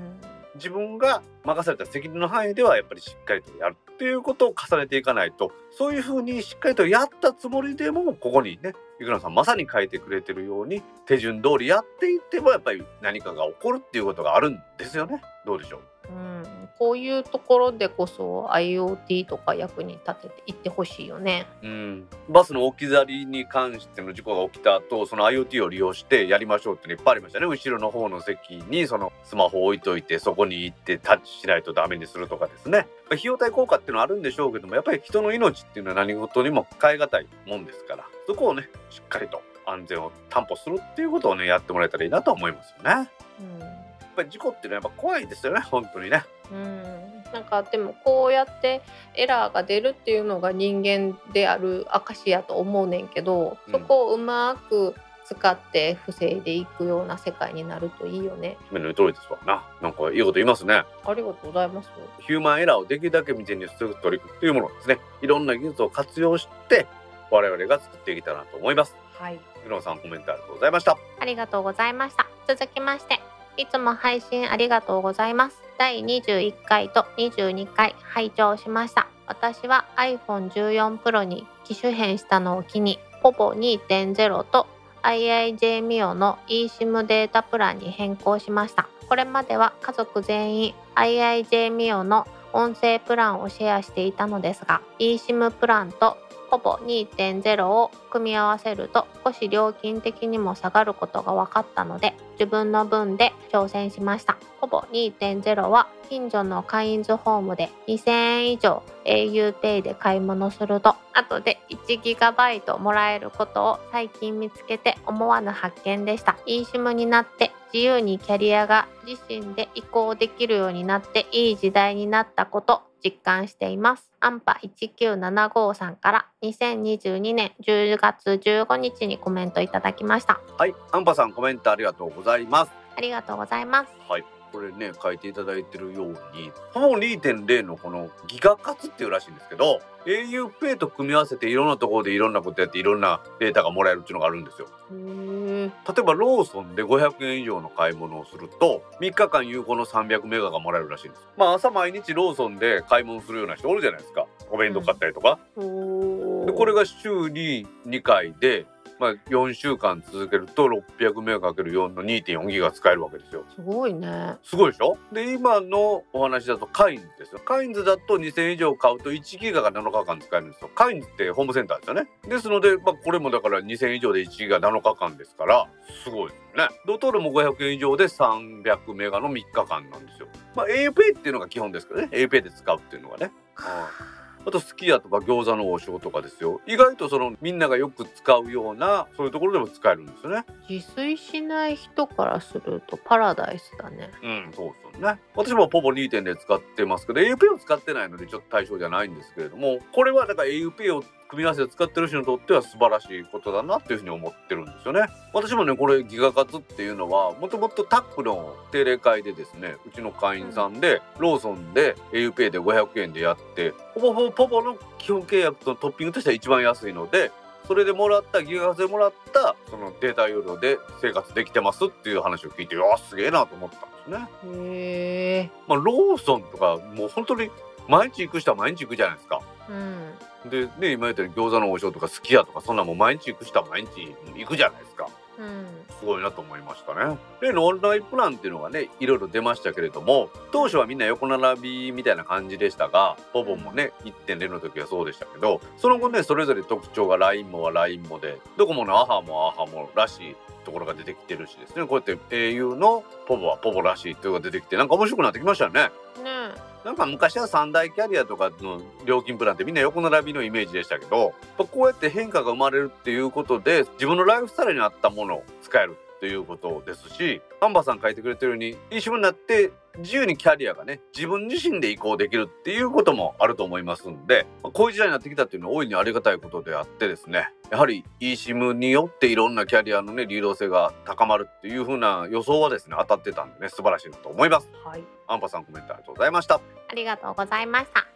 [0.60, 15.20] 自分が任された責任の範囲ではやっぱりしっかりとやるっていうことを重ねていかないとそういうふうにしっかりとやったつもりでもここにねいくらさんまさに書いてくれてるように手順通りやっていってもやっぱり何かが起こるっていうことがあるんですよね。
[15.46, 15.89] どうでしょう？
[16.08, 16.60] うん。
[16.80, 21.46] こういうところでこそ IoT とか役に立てていってほしいよね。
[21.62, 27.46] うん、バスの置き去りに関しての事故が起きた後その IoT を利用してやりましょうっていうのいっぱいありましたね。
[27.46, 32.86] 後ろの方の席にそのスマホを置いといてそこに行ってタッチしないとダメにするとかですね。
[33.10, 42.90] 費用対効果っていうのはあるんでしょうけどもやっぱり人の命っていうのは何事にも変え難いもんですからそこをねしっかりと安全を担保するっていうことをねやってもらえたらいいなと思いますよね。
[42.90, 43.79] やっ
[44.14, 46.24] ぱり事故っていうのはやっぱ怖いですよね本当にね。
[46.50, 48.82] うん、うん、なんかでもこうやって
[49.14, 54.94] エラーが出るっていうのが人間である証やと思うねんけど、うんそこをうまく
[55.30, 58.56] 使って防いでいくような世界になるといいよね。
[58.72, 59.64] 目の通りですわな。
[59.80, 60.82] なんかいいこと言いますね。
[61.04, 61.88] ありがとうございます。
[62.26, 64.98] ヒューマンエラーをできるだけ未然に防ぐ取り組みというものですね。
[65.22, 66.88] いろんな技術を活用して
[67.30, 68.96] 我々が作っていけたらなと思います。
[69.12, 69.38] はい。
[69.62, 70.96] グロンさんコメントありがとうございました。
[71.20, 72.26] ありがとうございました。
[72.48, 73.20] 続きまして、
[73.60, 75.60] いつも配信ありがとうございます。
[75.78, 79.06] 第21回と22回拝聴しました。
[79.26, 84.66] 私は iPhone14 Pro に機種変したのを機に、ほぼ2.0と
[85.02, 88.88] IIJ ミオの eSIM データプランに変更しました。
[89.10, 96.16] これまでは家族全員 IIJ ミオの音声プランをシェアしていたのですが eSIM プランと
[96.50, 104.38] ポポ2.0を組み合わせると少し料金的にも下がることが分かったので自分の分で挑戦しました。
[104.62, 116.38] ポポ2.0は近所のカインズホームで2000円以上 auPay で買い物すると後で 1GB もらえることを最近見つけて思わぬ発見でした。
[116.46, 124.10] eSIM になって自由にキャリアが自身で移行できるようになっていい時代になったこと実感しています。
[124.20, 130.40] アンパ1975さんから2022年10月15日にコメントいただきました。
[130.58, 133.92] はいアンパさんコメントありがとうございますありがとうございます。
[134.08, 144.68] はいこれね書いていただいてるようにほぼ2.0のこのギガ活っていうらしいんですけど auPay と組み合わせていろんなところでいろんなことやっていろんなデータがもらえるっていうのがあるんですよ。
[144.90, 151.28] 例えばローソンで500円以上の買い物をすると3日間有効の300メガがもらえるらしいんです。
[151.36, 154.26] まあ朝毎日ローソンで買い物するような人おるじゃないですか。
[154.50, 158.66] お弁当買ったりとか、おでこれが週に2回で
[159.00, 160.66] まあ、4週間続けると
[160.98, 163.44] 600メガ ×4 の2.4ギガ使えるわけですよ。
[163.54, 164.36] すごいね。
[164.42, 164.98] すごいでしょ？
[165.10, 167.40] で今のお話だとカインズですよ。
[167.42, 170.70] カインズだと2000以上買うと1ギガが7日間使えるんですよ。
[170.74, 172.08] カインズってホームセンターですよね。
[172.28, 175.66] ですので、まあ、これもだから2000以上で1ギガ7日間ですから
[176.04, 176.68] すごいですね。
[176.86, 180.28] ドトールも500円以上で300メガの3日間なんですよ。
[180.54, 182.08] まあ auPay っていうのが基本ですけどね。
[182.12, 183.32] auPay で使うっていうのがね。
[183.54, 194.10] はいあとすき家とか餃子の王将とかですよ意外とそのみんながよく使うようなそういうところでも使えるんですよね自炊しない人からするとパラダイスだね。
[194.22, 195.20] うん、そうですよね。
[195.34, 205.02] 私もポポ2.0使ってますけど、auPay を使ってないのでちょっと対象じゃないんですけれども、これはだから auPay を組み合わせて使ってる人にとっては素晴らしいことだなっていうふうに思ってるんですよね。
[205.32, 217.30] 私もね、これギガ活っていうのは、もともとタックの定例会でですね、うちの会員さんで、ローソンで auPay で500円でやって、ほぼほぼポポの基本契約とトッピングとしては一番安いので、
[217.70, 224.64] それでもらったギガ活でもらったそのデータ容量で生活できてますっていう話を聞いてあすげえなと思ったんですね。
[224.66, 225.50] へえ。
[225.68, 227.48] まあ、ローソンとかもう本当に
[227.90, 229.42] 毎日行く人は毎日行くじゃないですか。
[229.68, 230.50] うん。
[230.50, 235.08] でね今言ったように餃子の王将とかすき家とかそんなもん毎日行く人は毎日行くじゃないですか。
[235.38, 235.66] うん。
[235.98, 237.18] すごいなと思いましたね。
[237.40, 255.90] 例のオンラインプランっていうのがねいろいろ出ましたけれども当初はみんな横並びみたいな感じでしたがポボもね1.0の時はそうでしたけどその後ねそれぞれ特徴が LINE もは LINE もでドコモのアハもアハもらしいところが出てきてるしですねこうやって au のポボはポボらしいっていうのが出てきてなんか面白くなってきましたよね。
[256.22, 265.96] ねなんか昔は三大キャリアとかの料金プランってみんな横並びのイメージでしたけどこうやって変化が生まれるっていうことで自分のライフスタイルに合ったものを使える。
[266.20, 284.68] っていうことですしアンバーさん書いてくれてるようにいい仕事になって自由にキャリアがね自分自身で移行できるっていうこともあると思いますんでまあこういう時代になってきたっていうのは大いにありがたいことであってですねやはり eSIM によっていろんなキャリアのね流動性が高まるっていう風な予想はですね当たってたんでね素晴らしいなと思います。
[284.84, 285.04] はい。
[285.26, 286.60] アンパさんコメントありがとうございました。
[286.88, 288.06] ありがとうございました。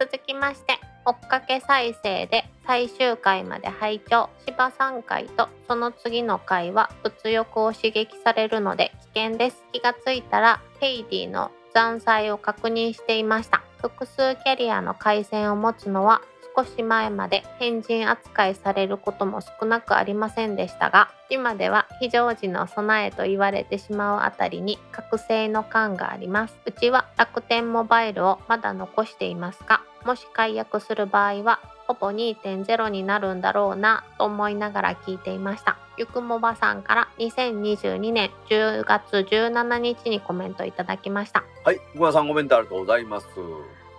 [0.00, 9.64] 続きまして、追っかけ再生で最終回まで拝聴芝3回とその次の回は物欲を刺激されるので危険です。
[9.72, 13.62] 気がついたらヘイディの残債を確認していました。
[13.78, 16.22] 複数キャリアの回線を持つのは
[16.54, 35.78] 少し前まで変人扱いされることも少なくありませんでしたが今では非常時の備えと言われてしまうあたりに覚醒の感がありますうちは楽天モバイルをまだ残していますがもし解約する場合はほぼ2.0になるんだろうなと思いながら聞いていました。
[35.96, 41.44] ゆくもばさんから2022年10月17日にコメントいただきました。
[41.64, 43.26] はい、小川さんコメントありがとうございます。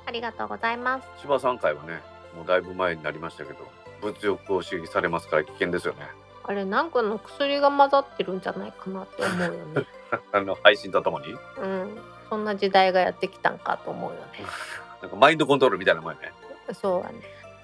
[0.05, 1.07] ありがとうございます。
[1.21, 2.01] 芝さん回はね、
[2.35, 3.59] もうだいぶ前になりましたけど、
[4.01, 6.07] 物欲を刺激されますから危険ですよね。
[6.45, 9.87] あれなんかの薬が混ざってるんじゃないかなって思うよね。
[10.33, 11.97] あの配信とともに、うん。
[12.29, 14.25] そんな時代がやってきたんかと思うよね
[15.03, 16.31] なんかマインドコントロールみたいなもんやね。
[16.73, 17.15] そうだね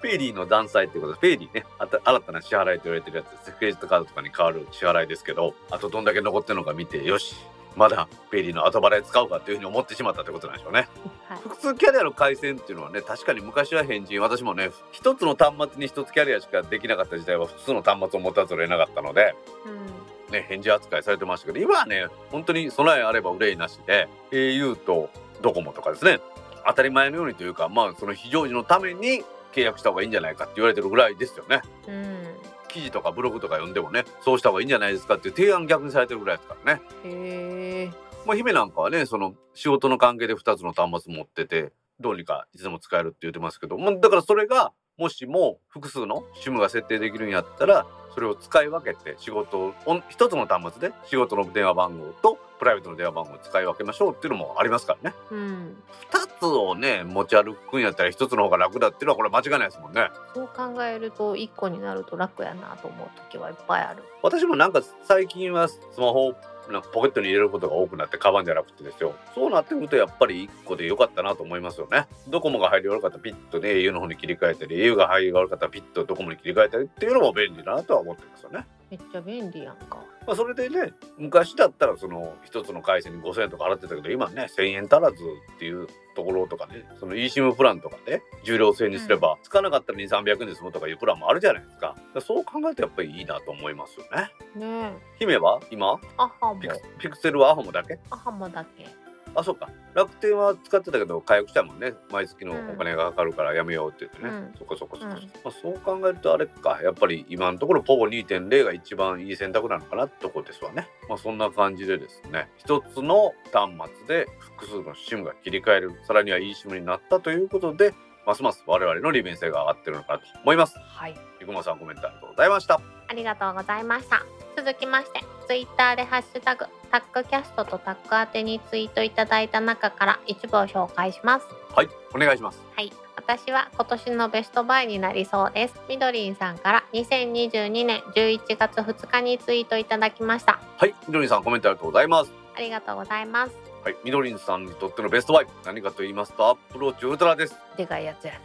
[0.02, 3.52] ペイリーの断裁ってことで、 Paidy ね、あた新たな支払いと言われてるやつです。
[3.58, 7.34] クレジットカードとかに変わる支払いですけど、あとどんだけ残ってるのか見て、よし、
[7.76, 10.88] まだ Paidy の後払い使うかっていうふうに思ってしまったってことなんでしょうね。
[11.28, 19.34] はい複数キャリアの回線っていうのはね確かに昔は変人私もね一つの端末に一つキャリアしかできなかった時代は複数の端末を持たざるを得なかったので、
[19.64, 25.10] うんね、変人扱いされてましたけど今はね本当に備えあれば憂いなしで au と
[25.40, 26.18] ドコモとかですね
[26.66, 31.62] 当たり前のようにというかまあその非常時のために契約した方がいいんじゃないかって言われてるぐらいですよね。
[31.88, 32.20] うん。
[32.68, 36.82] 記事とかブログとか読んでもねそうした方がいいんじゃないですかっていう提案逆にされてるぐらいですからね。
[37.04, 38.10] へえ。
[38.26, 49.74] まあ、姫なんかはねその仕事の関係で2つの端末持っててどうにかいつでも使えるって言ってますけどもうだからそれがもしも複数の SIM が設定できるんやったらそれを使い分けて仕事を
[50.10, 55.16] 一つの端末で仕事の電話番号とプライベートの電話番号を使い分けましょうっていうのもありますからね。
[55.30, 55.76] うん。
[56.12, 60.10] 2つをね持ち歩くんやったら1つの方が楽だっていうのはこれ間違いないですもんね。
[60.34, 64.02] そう考えると1個になると楽やなと思う時はいっぱいある。
[64.22, 66.34] 私もなんか最近はスマホを
[66.72, 69.14] なんかポケットに入れることが多くなってカバンじゃなくてですよ。
[69.34, 72.06] そうなってくるとやっぱり1個で良かったなと思いますよね。
[72.28, 78.66] ドコモが入り悪かったらピッとね au の方に切り替えたり au が入りが悪かったらピッとドコモに切り替えたりっていうのも便利だなとは思ってますよね。
[78.90, 79.98] めっちゃ便利やんか。
[80.26, 85.16] まあ、それでね昔だったらその一つの回線に5000円とか払ってたけど今ね1000円足らず
[85.56, 85.86] っていう
[86.16, 91.96] ところとかねその eSIM プランとかで重量制にすれば、つかなかったら2300円で済むとかいうプランもあるじゃないですか。
[92.20, 94.66] そう考えるとやっぱりいいなと思いますよね。
[94.66, 95.16] ねえ。
[95.18, 96.00] 姫は今？
[96.18, 96.60] アハも
[96.98, 97.98] ピクセルはアホモだけ？
[98.10, 98.86] アハもだけ
[99.34, 99.68] あそうか。
[99.94, 101.94] 楽天は使ってたけど解約したもんね。
[102.10, 104.54] 毎月のお金がかかるからやめようって言ってね、うん。
[104.58, 105.12] そこそこそこ、うん。
[105.12, 106.80] まあ、そう考えるとあれか。
[106.82, 110.88] やっぱり今のところポボ2.0が一番いい選択なのかなってとこですわね。
[111.08, 112.50] まあそんな感じでですね。
[112.56, 113.70] 一つの端
[114.06, 115.92] 末で複数の SIM が切り替える。
[116.06, 117.94] さらにはいい SIM になったということで
[118.26, 120.76] ますます我々の利便性が上がってるのかなと思います。
[120.78, 121.14] はい。
[121.40, 122.80] 生駒さんコメントありがとうございました。
[123.08, 124.22] ありがとうございました。
[124.56, 131.46] 続きましてツイッターでハッシュタグタックキャストとタック宛てにツイートいただいた中から一部を紹介します。
[131.74, 132.62] はいお願いします。
[132.76, 132.92] はい。
[133.16, 135.74] 私は今年のベストバイになりそうです。
[135.88, 140.60] みどりんさんから2022年11月2日にツイートいただきました。
[140.76, 142.32] はいみどりんさんコメントありがとうございます。
[142.54, 143.52] ありがとうございます。
[143.82, 147.56] はいみどりんさんにとってのベストバイ何かと言いますとアップローチウルトラです。
[147.76, 148.40] でかいやつやね。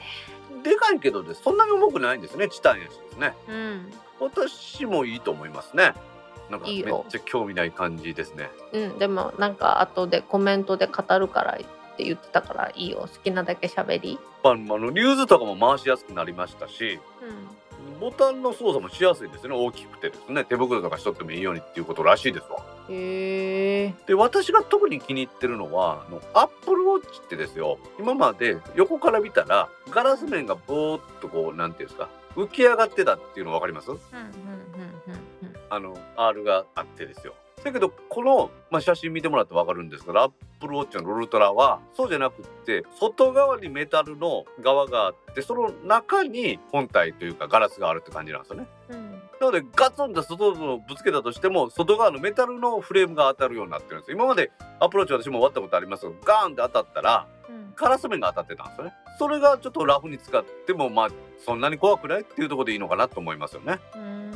[0.64, 2.50] でかいけどですそんなに重くないんですね。
[2.50, 3.36] チタンやしですね。
[3.48, 3.94] うん。
[4.20, 5.94] 私もいいと思いますね
[6.50, 8.50] なんかめっちゃ興味ない感じですね。
[8.74, 13.00] うんでもなんか後でコメントで語るからって言ってたからいいよ。
[13.02, 14.20] 好きなだけ喋り。
[14.44, 18.00] まあ、あのリューズとかも回しやすくなりましたしうん。
[18.00, 19.56] ボタンの操作もしやすいですね。
[19.56, 20.44] 大きくてですね。
[20.44, 22.60] 手袋とかしとってもいいようにっていうことらしいですわ。
[22.90, 23.94] へえ。
[24.06, 27.78] で私が特に気に入ってるのはあのアップルウォッチってですよ。
[28.00, 33.90] 今まで横から見たらガラス面がぼーっとこうなんていうんですか浮き上がってたっていうの分かります？
[33.92, 35.20] うんうんうんうんうん
[35.70, 37.34] あの R があってですよ。
[37.64, 48.68] だけどこの、まあ、写真見てもらって分かるんですけどアップルウォッチのウルトラはそうじゃなくって外側にメタルの側があってその中に本体というかガラスがあるって感じなんですよね。
[48.90, 49.12] うん。
[49.42, 57.74] なのでガツンと外のぶつけたとしても外側のメタルのフレームが当たるようになってるんです今までアプローチ私も終わったことありますけどガーンって当たったらうん。
[57.76, 58.94] ガラス面が当たってたんですよね。
[59.18, 61.10] それがちょっとラフに使ってもまあ
[61.44, 63.80] そんなに怖くないっていうところでいいのかなと思いますよね。
[63.96, 64.35] うーん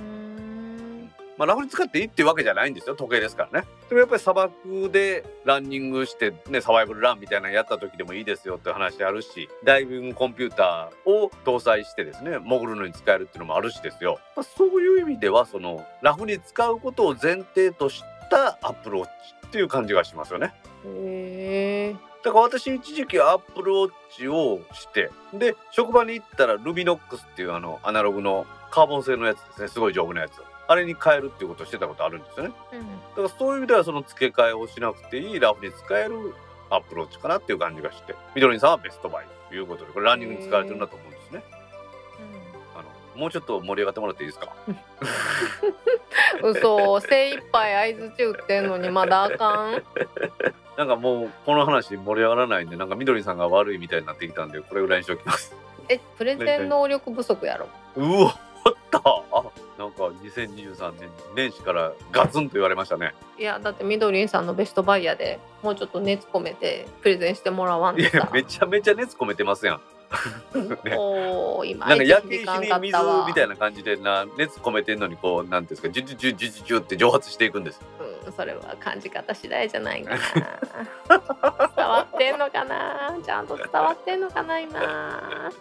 [1.40, 2.96] まあ、ラフに使っていいっていうわけじゃないんですよ。
[2.96, 3.68] 時計ですからね。
[3.88, 19.10] でもやっぱり砂漠でランニングしてねサバイバルランみたいなのやった時でもいいですよって話あるしダイビングコンピューターを搭載してですね潜るのに使えるっていうのもあるしですよ、まあ、そういう意味ではそのラフに使うことを前提としたアプローチ
[19.48, 20.54] っていう感じがしますよね。
[20.86, 29.68] へえだから私一時期 Apple Watch をしてで職場に行ったら Luminox っていうあのアナログのカーボン製のやつですね。
[29.70, 30.34] すごい丈夫なやつ
[30.72, 32.54] あれに変えるっていうことをしてたことあるんですよね。
[32.74, 32.80] うん。
[32.82, 36.36] だからそういう意味ではその付け替えをしなくていいラフに使える
[36.70, 41.44] Apple Watch かなっていう感じがしてみどりんさんは best buy ということでこれランニングに使われてるんだと思うんですね。
[42.76, 42.84] あ
[43.16, 44.54] のもうちょっと盛り上がってもらっていいですか？
[44.68, 44.72] う
[46.48, 49.84] ん嘘精一杯相づち打ってんのにまだあかん。
[50.78, 55.54] なんかもうこの話盛り上がらないんでなんかみどりんさんが悪いみたいになってきたんでこれぐらいにしておきます。
[55.90, 57.68] えプレゼン能力不足やろ。
[57.96, 59.00] うわあった。
[59.04, 59.44] あ
[59.80, 63.14] なんか2023年年始からガツンと言われましたね。
[63.38, 69.82] いやだってみどりんさんのベストバイヤーでもうちょっと熱込めてプレゼンしてもらわんとさいやめちゃめちゃ熱込めてますやん。
[70.84, 70.98] ね。
[70.98, 77.80] おー今なんか焼け石に水みたいな感じでな熱込めてんのにこうなんていうんですかジュジュジュジュジュジュって蒸発していくんです。
[78.02, 80.20] うんそれは感じ方次第じゃないかな。
[81.76, 83.18] 伝わってんのかな？
[83.24, 85.52] ちゃんと伝わってんのかな今？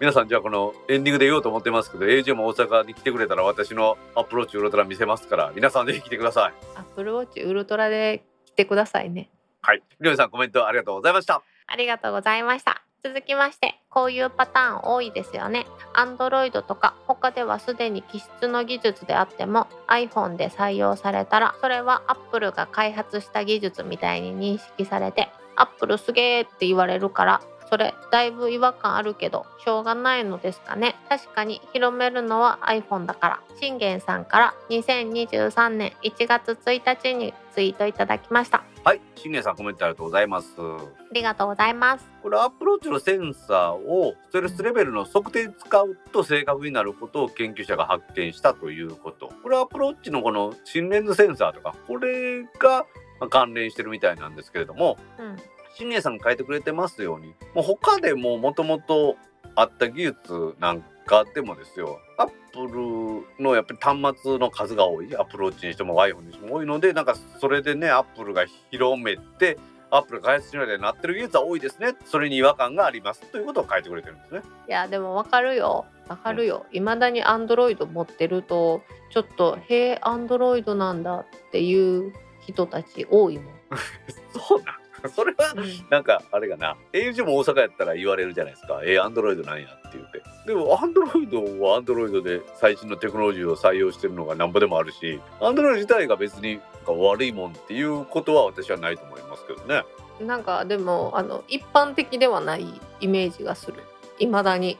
[0.00, 6.52] 皆さんじゃあこのエンディングで言おうと思ってますけど AJ も大阪に来てくれたら私のアプローチウルトラ見せますから皆さんぜひ来てください。
[6.76, 9.30] アップルウォッチウルトラで来てくださいね。
[9.62, 9.82] はい。
[10.00, 11.42] りょうさんコメントありがとうございました。
[11.66, 15.66] ありがとうございました続きましてこういうパターン多いですよね。
[15.94, 27.40] Android とか他ではすでに気質の技術であっても iPhone で採用されたらそれは Apple が開発した技術みたいに認識されて Apple すげーって言われるから
[27.70, 30.96] それだいぶ違和感あるけどしょうがないのですかね。
[31.08, 33.40] 確かに広めるのは iPhone だから。
[33.60, 38.64] 信玄さんから2023年1月1日にツイートいただきました。
[38.82, 40.48] はい信玄さんコメントありがとうございます。
[40.58, 40.78] あ
[41.12, 42.08] りがとうございます。
[42.22, 49.30] これ Apple Watch のセンサーをステルスレベルの測定に使うと正確になることを研究者が発見したということ。
[49.42, 52.86] これ Apple Watch のこの心電図センサーとかこれが
[53.20, 55.36] まあ関連してるみたいなんですけれどもうん
[55.74, 57.34] 信玄さんが書いてくれてますように。
[57.54, 59.16] もう他でももともと
[59.54, 62.00] あった技術なんかでもですよ。
[62.18, 65.16] Apple のやっぱり端末の数が多い。
[65.16, 69.58] Apple Watch にしても iPhone にしても多いのでなんかそれでね Apple が広めて
[69.90, 71.94] アップルが開発しないでなってる技術は多いですね。
[72.04, 73.22] それに違和感があります。
[73.32, 74.42] ということを書いてくれてるんですね。
[74.68, 75.86] いやでもわかるよ。
[76.08, 76.66] わかるよ。
[76.72, 83.54] いまだに Android 持ってるとちょっと「へえ Android なんだ」っていう人たち多いもん、
[84.32, 84.79] そうなん
[85.14, 85.86] それはうん。
[85.88, 90.22] なんかあれがな au も大阪やったら言われるじゃないですか「えアンドロイドなんや」って言って。
[90.46, 99.84] でもアンドロイドはアンドロイドで最新のテクノロジーを採用してるのがなんぼでもあるしアンドロイド自体が別に悪いもんっていうことは私はないと思いますけどね。
[100.20, 103.82] なんかでもあの一般的ではないイメージがする。
[104.18, 104.78] いまだに。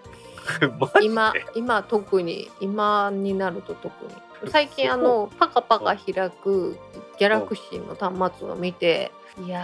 [1.03, 4.13] 今今特に今になると特に。
[4.51, 6.77] 最近あのパカパカ開く
[7.21, 9.61] ギャラクシーの端末を見ていや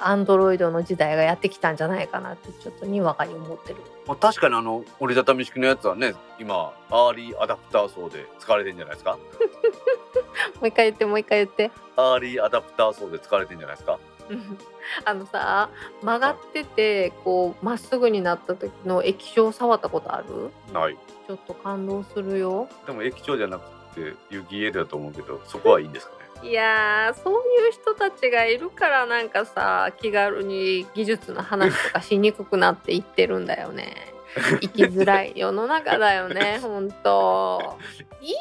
[0.00, 3.76] ーアンドロイドの時代がやってきたんじゃないかなってちょっとにわかに思ってる。
[4.06, 9.18] まあ、確かにあの折りたたみ式のやつはね今アーリーアダプター層で使われてんじゃないですか？
[10.60, 11.70] もう一回言ってもう一回言って。
[11.96, 13.98] アーリーアダプター層で使われてんじゃないですか？
[14.30, 14.58] う ん
[15.04, 15.68] あのさ
[16.00, 20.50] 曲がっててこうまっすぐになった時の液晶触ったことある？
[20.72, 20.96] ない。
[21.26, 22.68] ちょっと感動するよ。
[22.86, 23.64] でも液晶じゃなく
[23.96, 26.21] て有機 EL だと思うけどそこはいいんですかね？
[26.42, 33.94] いやーそういう人たちがいるからなんかさ気軽に技術の話とかしにくくなっていってるんだよね。
[34.62, 37.76] 生きづらい世の中だよねほんと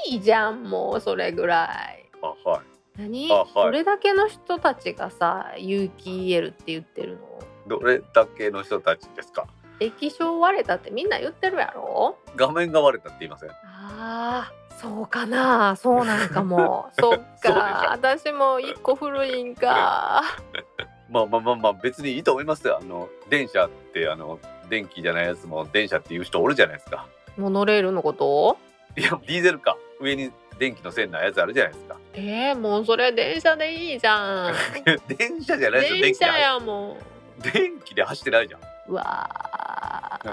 [0.10, 2.10] いいじゃんもうそれぐらい。
[2.22, 2.62] あはい。
[2.98, 3.48] 何、あはい。
[3.54, 7.40] それだけの人たちがさ有機 EL って言ってるの？
[7.68, 9.46] どれだけの人たちですか？
[9.80, 12.18] 液晶割れたってみんな言ってるやろ？
[12.36, 13.50] 画面が割れたって言いません？
[13.66, 15.76] あーそうかな。
[15.76, 16.90] そうなんかも。
[17.00, 17.88] そっか。
[17.92, 20.24] 私も一個古いんか。
[21.10, 22.80] まあまあまあまあ別にいいと思いますよ。
[22.82, 27.06] あの電車ってあの電気じゃないやつも電車っていう人おるじゃないですか。
[27.38, 28.58] モノレールのこと？
[28.98, 29.78] いやディーゼルか。
[30.00, 31.96] 上に電気の線ないやつあるじゃないですか。
[32.14, 34.56] えー、もうそれ電車でいいじゃん。
[35.08, 36.98] 電車じゃないですよ電車電やも
[37.42, 38.62] 気で電気で走ってないじゃん。
[38.62, 40.32] ううわー。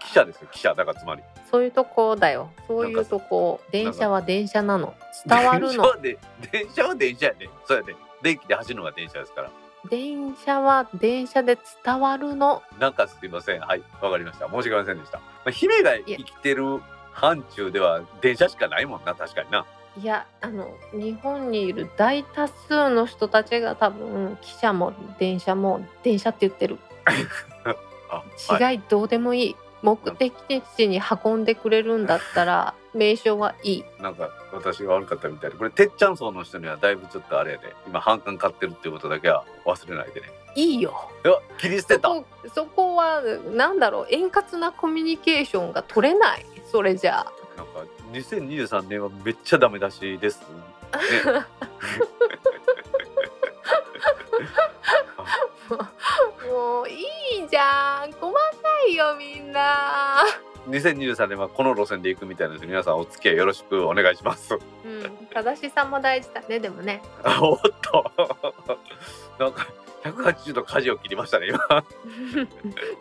[0.00, 0.74] 汽車ですよ汽車。
[0.74, 2.50] だからつまりそういうとこだよ。
[2.68, 3.60] そういうとこ。
[3.72, 4.94] 電車は電車なの。
[5.26, 5.72] 伝わるの。
[5.72, 6.18] 電車はで
[6.52, 9.50] 電車は電車やね そうやね電気で走るのが電車ですから。
[9.88, 12.62] 電車は電車で伝わるの。
[12.78, 13.60] なんかすいません。
[13.60, 14.46] はいわかりました。
[14.46, 16.80] 申し訳ありませんでした、まあ、姫が生きてる
[17.12, 19.14] 範疇では電車しかないもんな。
[19.14, 19.66] 確かにな。
[20.00, 26.78] いやあの日本にいる大多数の人たちが多分汽車も電車も電車って言ってる。
[28.08, 28.72] あはい。
[28.72, 30.32] 違いどうでもいい目的
[30.76, 33.84] 地に運んでくれるんだったら名称はいい。
[34.00, 35.56] なんか私が悪かったみたいで。
[35.56, 37.74] これてっちゃん層の人にはだいぶちょっとあれやで。
[37.86, 40.26] 今反感買ってるっていうことだけは忘れないでね。
[40.56, 41.10] いいよ。
[41.24, 42.08] いや切り捨てた。
[42.08, 43.22] そこそこは
[43.54, 44.06] なんだろう。
[44.10, 46.44] 円滑なコミュニケーションが取れない。
[46.70, 47.40] それじゃあ。
[47.56, 51.44] なんか2023年はめっちゃダメ出しです、 ね、
[56.50, 57.02] もうい
[57.44, 57.89] いじゃん
[59.50, 60.24] んな
[60.68, 64.54] 2023年はこの路線で行くみたいなので皆さんお付き合いよろしくお願いします。
[64.54, 64.60] うん
[65.32, 67.02] 正しさも大事だねでもね。
[67.24, 68.12] あおっと。
[69.38, 69.66] なんか
[70.04, 71.84] 180度舵を切りましたね今。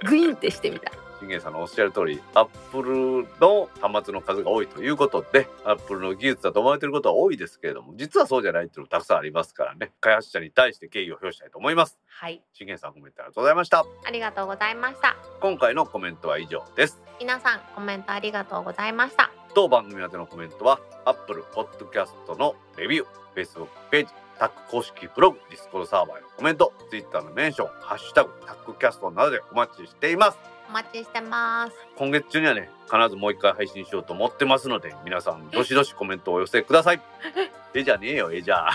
[0.10, 9.92] グインってしてみた信玄さんのおっしゃる通りアップルの端末の数が多いということでアップルの技術だと思われていることは多いですけれども実はそうじゃないっていうのもたくさんありますからね。
[10.00, 12.00] 開発者に対して敬意を表したいと思います。
[12.08, 12.42] はい。
[12.54, 13.86] 信玄さんコメントありがとうございました。
[14.06, 15.16] ありがとうございました。
[15.42, 17.02] 今回のコメントは以上です。
[17.20, 19.32] 皆さんコメントありがとうございました。
[19.54, 23.06] 当番組宛てのコメントは Apple Podcast のレビュー
[23.36, 30.38] Facebook ページタック公式ブログ Discord サーバーへのコメント Twitter のメンションハッシュタグタックキャストなどでお待ちしています。
[30.70, 31.74] お待ちしてます。
[31.98, 37.02] 今月中にはね必ずもう一回配信しようと思ってますので皆さんどしどしコメントをお寄せください。
[37.76, 38.70] えじゃねえよえじゃ。
[38.70, 38.74] あ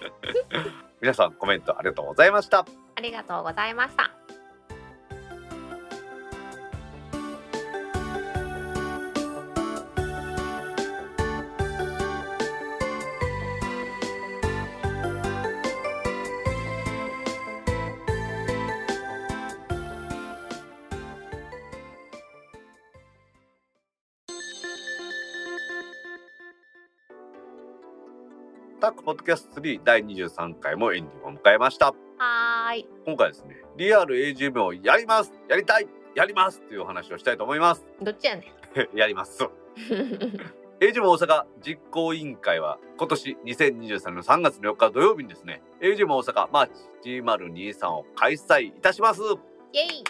[1.00, 2.64] 皆さんコメントありがとうございました。
[2.96, 4.25] ありがとうございました
[29.06, 31.94] ポッドキャスト3第23回もエンディングを迎えました。
[32.18, 32.88] はーい。
[33.04, 35.32] 今回はですねリアル AGM をやります。
[35.48, 35.86] やりたい。
[36.16, 37.86] やりますというお話をしたいと思います。
[38.02, 38.52] どっちやね
[38.96, 39.44] やります。
[39.44, 39.46] ん
[40.80, 49.20] AGM 大阪実行委員会は今年2023年の3月の4日土曜日にですね AGM 大阪マーチ2023を開催いたします。
[49.72, 50.04] イエイ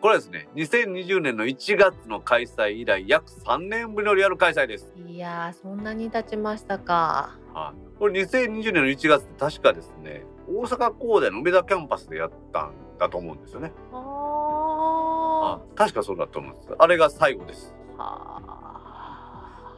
[0.00, 4.92] これはですね2020年の1月の開催以来約3年ぶりのリアル開催です。
[5.04, 7.36] いやーそんなに経ちましたか。
[7.52, 13.72] はい、これ2020年の1月って確かですね大阪工大の梅田キャンパスでやったんだと思うんですよね。
[13.92, 16.68] ああ確かそうだと思うんです。
[16.78, 17.74] あれが最後です。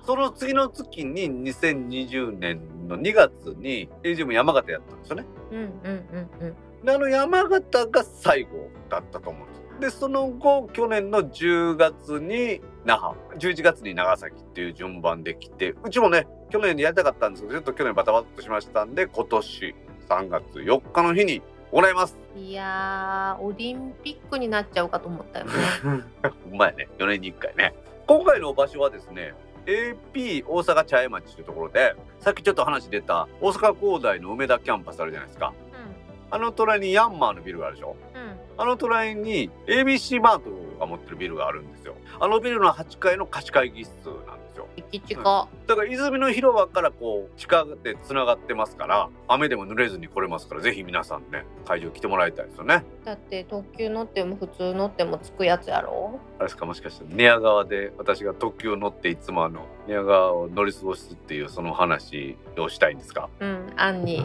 [0.03, 5.25] その次の月に2020年の2月に AGM 山形やったんですよね。
[5.51, 6.85] ーうんうんうんうん。
[6.85, 19.75] であの山形が最後だったと思うんですでその後去年の10月に那覇11月に長崎っていう順番で来てうちもね去年やりたかったんですけどちょっと去年バタバタとしましたんで今年
[20.09, 22.17] 3月4日の日に行います。
[22.37, 25.53] いやーオリンピックになっちゃうかと思ったよね。
[26.53, 27.75] うまいね4年に1回ね。
[28.07, 29.35] 今回の場所はですね
[29.67, 35.53] AP 大阪茶屋町というところでさっきちょっと話出た大阪工大の梅田キャンパスあるじゃないですか。
[36.33, 37.97] あの隣にヤンマーのビルがあるでしょ。
[38.03, 38.10] うんうん
[38.61, 41.95] あの隣に ABC マートが持ってるビルがあるんですよ。
[42.21, 43.89] あのビルの8階の貸し会議室
[44.27, 44.69] なんですよ。
[44.77, 45.23] 駅近
[45.67, 52.85] だから泉の広場からこう地下でつながってますから雨でも濡れずに来れますからぜひ皆さんね会場来てもらいたいですよね。
[53.03, 56.21] だって特急乗っても普通乗っても着くやつやろ。
[56.39, 64.23] あれですかもしかして寝屋川で私が特急を乗っていつもあの寝屋川を乗り過ごすっていうその話をしたいんですかうんアンに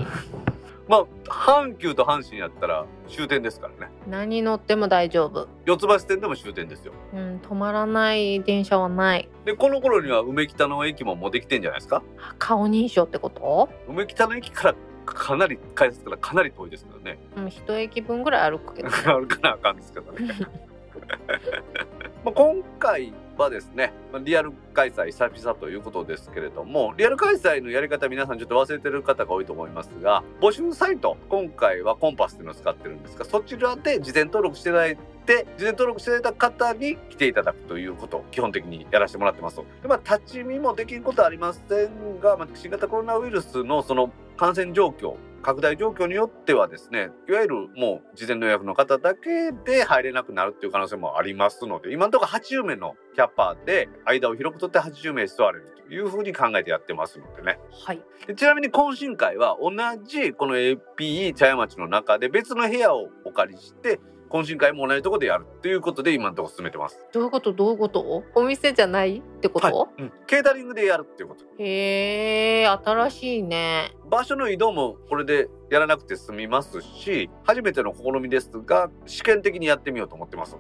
[0.88, 3.92] まあ阪急と阪神やったら終点ですからね。
[4.08, 5.48] 何乗っても大丈夫。
[5.66, 6.94] 四ツ橋線でも終点ですよ。
[7.14, 9.28] うん止まらない電車はない。
[9.46, 12.04] でこの頃には梅北の駅ももうできてんじゃないですか？
[12.20, 13.70] あ顔認証ってこと？
[13.88, 14.76] 梅北の駅から
[15.06, 17.20] かなり改札からかなり遠いですからね。
[17.38, 20.20] うん一駅分ぐらい歩くけど 歩かなあかんですけどね。
[22.24, 23.12] まあ今回
[23.44, 45.16] はですねリアル開催久々ということですけれどもリアル開催のやり方皆さんちょっと忘れてる方が多いと思いますが募集サイト今回はコンパスっていうのを使ってるんですがそちらで事前登録していただいて事前登録していただいた方に来ていただくということを基本的にやらせてもらってますでまあ立ち見もできることはありませんが、まあ、新型コロナウイルスのその感染状況
[45.46, 57.60] 拡大状況によってはですねいわゆるもう事前の予約の方だけで入れなくなるっていう可能性もありますので今のところ80名のキャッパーで間を広く取って80名座れるというふうに考えてやってますのでね。
[57.86, 58.02] はい。
[58.26, 59.70] でちなみに懇親会は同
[60.04, 64.00] じこの AP 茶屋町の中で別の部屋をお借りして
[64.30, 67.00] 懇親会も同じところでやるということで今のところ進めてます。
[67.14, 67.54] どういうこと？
[67.54, 68.24] どういうこと？
[68.36, 70.04] お店じゃないってこと、はい。
[70.04, 71.46] うん、ケータリングでやるっていうこと。
[71.58, 73.94] へえ新しいね。
[74.10, 80.58] 場所の移動もこれでやらなくて済みますし初めての試みですが試験的にやってみようと思ってます。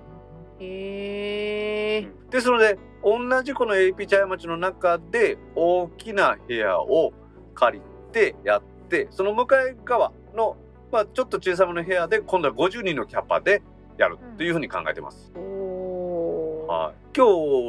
[0.59, 7.13] へえですので同じこの AP 茶屋町の中で大きな部屋を
[7.53, 10.57] 借りてやってその向かい側の、
[10.91, 13.61] まあ、ちょっと小さめの部屋で今度は50人のキャパで
[13.97, 15.31] やるっていうふうに考えてます。
[15.35, 16.71] おー。
[16.71, 17.25] はい、今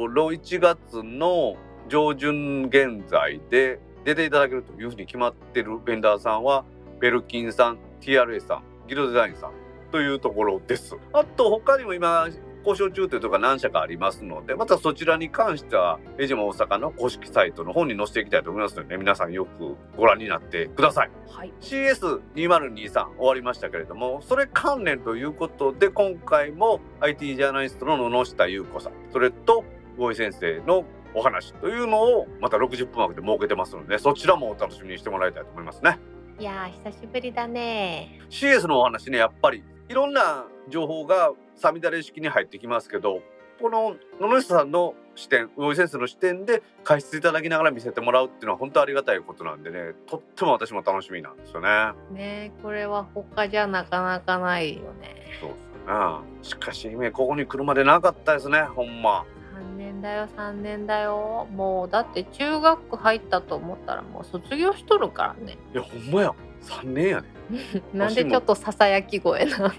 [0.09, 1.55] 日の1月の
[1.87, 6.65] 上旬現在で出ていただけるというふうに決まってるベンダーさんは
[6.99, 9.51] ベルキンさん TRA さんギルドデザインさん
[9.91, 10.95] というところです。
[11.13, 12.27] あと他にも今
[12.67, 21.11] 交渉中というところが何社かありますのでまたそちらに関してはエジマ大阪の公式サイトの方に載せていきたいと思いますので、ね、皆さんよくご覧になってください。
[21.29, 21.53] はい。
[21.61, 29.63] CS2023 終わりましたけれどもそれ関連ということで今回も IT ジャーナリストの野下優子さんそれと
[29.97, 35.99] ゴイ先生のお話というのをまた60分枠で設けてますのでそちらもお楽しみにしてもらいたいと思いますね。
[36.39, 38.19] いやー久しぶりだね。
[38.29, 43.21] CS のお話ねやっぱりいろんな情報がさみだれ式に入ってきますけど
[43.59, 51.69] この野下さんの視点魚井先生の視点で解説いただきながら見せてもらうっていうのは本当ありがたいことなんでねとっても私も楽しみなんですよね。
[52.11, 56.25] ねこれは他じゃなかなかないよねそうですよね。
[56.43, 59.25] しかし今ここに来るまでなかったですねほんま。
[59.55, 67.27] 3年だよ3年だよもうだって中学入ったと思ったらもう卒業しとるからねいやほんまや3年やね。
[67.93, 69.73] なんでちょっとささやき声な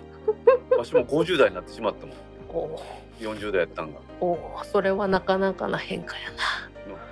[0.79, 2.17] わしも50代になってしまったもん。
[2.51, 2.81] お
[3.19, 3.99] 40代やったんが。
[4.21, 6.37] おそれはなかなかな変化やな。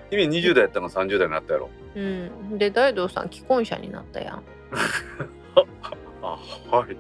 [0.09, 1.71] 君20代やったのが30代になったやろ。
[1.97, 2.59] うん。
[2.59, 4.43] で大道さん既婚者になったやん。
[6.23, 6.39] あ
[6.71, 6.97] はい。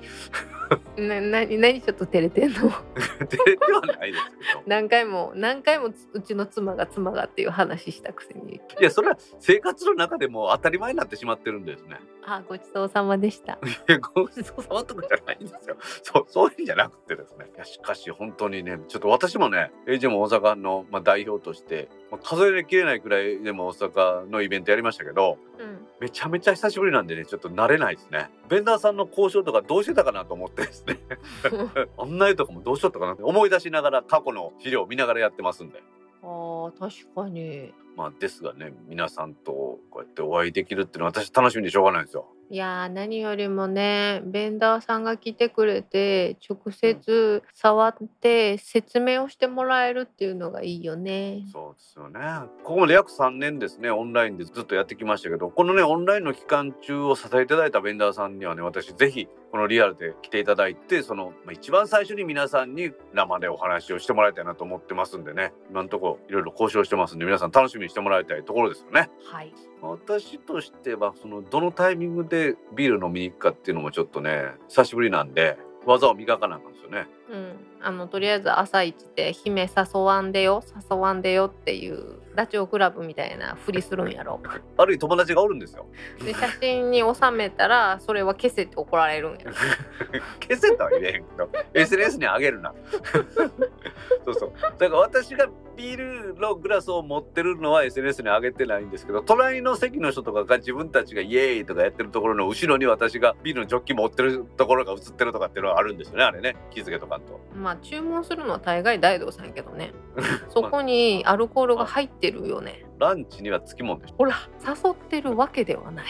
[0.96, 2.70] な何何ちょっと照れてんの？
[3.28, 4.62] 照れてはないですけど。
[4.66, 8.54] 何回も何回もつうちの妻が妻がっていう話したくせに。
[8.56, 11.98] いやそれは生活の中でもう当たり前になってしまってるんですね。
[12.24, 13.54] あごちそうさまでした。
[13.54, 15.76] いやごちそうさまとかじゃないんですよ。
[16.02, 17.46] そうそういうんじゃなくてですね。
[17.54, 28.28] いやしかし本当にねちょっと私もね AJ も大阪の、まあ、代表として、まあ、数えきれないくらいでも大阪のイベントやりましたけどうんめちゃめちゃ久しぶりなんでねちょっと慣れないですね。
[28.48, 31.00] ベンダーさんの交渉とかどうしてたかなと思ってですね。
[31.98, 35.82] 案内とかもどうしとったかなって思い出しながら過去の資料を見ながらやってますんで。
[36.22, 37.72] あー確かに。
[37.96, 51.42] まあですがね皆さんとこうやってお会いできるっていうのは私楽しみでしょうがないんですよいや何よりもねベンダーさんが来てくれて直接触って説明をしてもらえるっていうのがいいよね。
[51.52, 52.20] そうですよね。
[52.62, 69.10] ここまで約3年ですね、オンラインでずっとやってきましたけど、このね、オンラインの期間中を支えていただいたベンダーさんにはね、私ぜひ、このリアルで来ていただいて、その、まあ、一番最初に皆さんに生でお話をしてもらいたいなと思ってますんでね、今のところいろいろ交渉してますんで、皆さん楽しみにしてもらいたいところですよね。
[69.30, 69.52] はい。
[69.80, 77.06] 私としては、その、どのタイミングでビール飲みに行くかっていうのもちょっとね、久しぶりなんで、技を磨かなあかんですよね。
[77.30, 77.52] うん。
[77.80, 84.40] あのとりあえず朝一で姫誘わんでよ誘わんでよっていうダチョウ倶楽部みたいなふりするんやろ。
[84.76, 85.86] あるいは友達がおるんですよ。
[86.24, 89.52] で写真に収めたらそれは消せって怒られるんやろ。
[90.40, 92.72] 消せとは言えへんけど SNS に上げるな
[94.24, 109.92] そうそうだから私がビールのグラスを持ってるのは SNS に上げてないんですけど隣の席の人とかが自分たちがイエーイとかやってるところの後ろに私がビールのジョッキ持ってるところが映ってるとかっていうのはあるんですよねあれね気づけとかんとまあ注文するのは大概大道さんやけどね。
[110.48, 112.84] そこにアルコールが入ってるよね。
[112.98, 114.34] ランチにはつきもんでしほら
[114.66, 116.06] 誘ってるわけではない。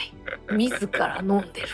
[0.56, 1.68] 自ら飲んでる。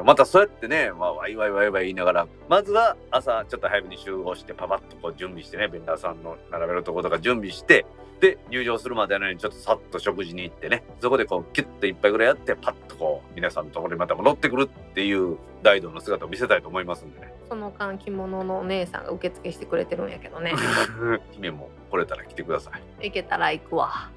[0.00, 7.86] ょまたそうやってね、まあ、ワイワイワイワイ言いながらまずは朝ちょっと早めに集合してパパッとこう準備してねベンダーさんの並べるところとか準備して
[8.20, 20.52] で入場するまでのにちょっとさっと食事に行ってねそこでこうキュッと一杯ぐらいやってパッとこう皆さんのところにまた戻ってくるっていう大道の姿を見せたいと思いますんでねその間着物のお姉さんが受付してくれてるんやけどね。
[21.32, 22.70] 姫も来れたら来てくださ
[23.00, 24.10] い行けたら行くわ。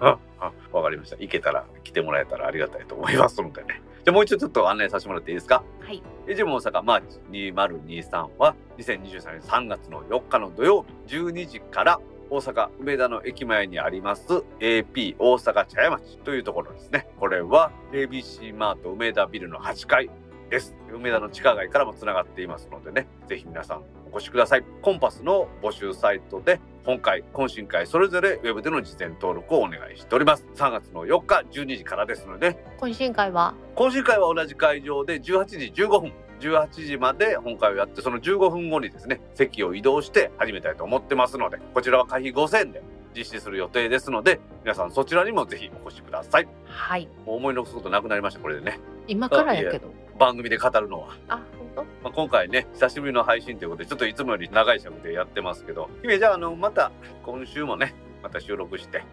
[0.00, 0.18] あ
[0.72, 5.64] わかりました行けたら来てもらえたらありがたいと思いますのでねじゃあもう一度ちょっと案内させてもらっていいですか？
[5.80, 6.02] はい。
[6.28, 11.98] エジム大阪マーチ2023は2023年3月の4日の土曜日12時から
[12.30, 14.26] 大阪梅田の駅前にあります
[14.60, 17.08] AP 大阪茶屋町というところですね。
[17.18, 20.10] これは ABC マート梅田ビルの8階
[20.50, 20.74] です。
[20.92, 24.64] 梅田の地下街からもつながっていますのでね、ぜひ皆さんお越しください。
[24.80, 30.46] コンパスの募集サイトで本会、懇親会それぞれウェブでの事前登録をお願いしております。
[30.54, 33.54] 3月の4日12時からですので、懇親会は？
[33.76, 42.82] 懇親会は同じ会場で18時15分18時まで本会をやってその15分後にですね席を移動して始めたいと思ってますのでこちらは会費5000円で
[43.16, 47.08] 実施する予定ですので皆さんそちらにもぜひお越しくださいはい。
[47.26, 49.92] もう思い残すことなくなりましたこれでね今からやけど。
[50.18, 51.40] 番組で語るのは、あ、
[51.76, 56.90] 本まあ、今回ね久しぶりの配信ということでちょっといつもより長い尺でやってますけど姫じゃああのまた
[57.24, 59.04] 今週もねまた収録して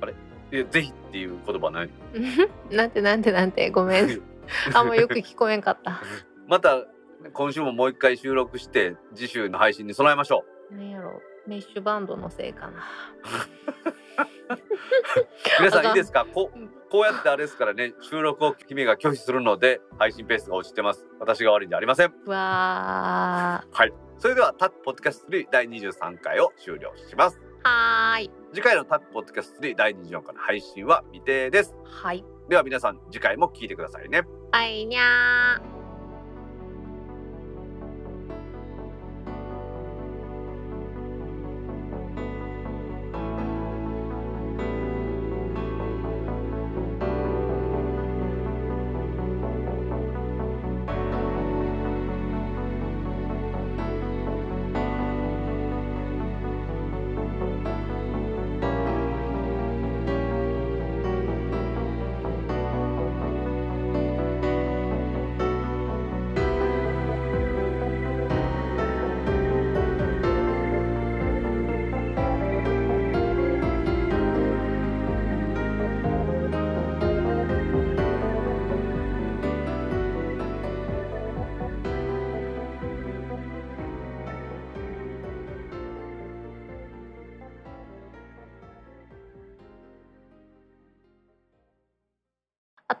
[0.00, 0.64] あれ？
[0.64, 1.90] ぜひっていう言葉ない
[2.68, 2.76] 当？
[2.76, 4.20] なんてなんてなんてごめん。
[4.74, 6.02] あんまよく聞こえんかった。
[6.50, 6.84] また
[7.32, 12.70] 今週ももう一回収録して次週の配信に備えましょなんやろメッシュバンドのせいかな。
[12.70, 12.72] う
[15.60, 16.26] 皆さんんいいですか？
[16.34, 16.58] こう
[16.90, 27.68] こうやってあれですからね収録を君が拒否するので配信ペースが落ちてます私が悪いんじゃありませんうわはいそれではタップポッドキャスト3第23回を終了しますー。
[27.68, 28.30] はーい。
[28.52, 32.24] 次回のタップポッドキャスト3第24回の配信は未定ですはい。
[32.48, 34.22] では皆さん次回も聞いてくださいね
[34.52, 35.79] あいにゃー。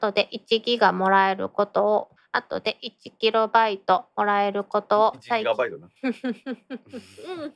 [0.00, 5.88] 後で1ギガもらえることを後で1キロバイトもらえることを1ギガバイトな。
[6.02, 7.54] うん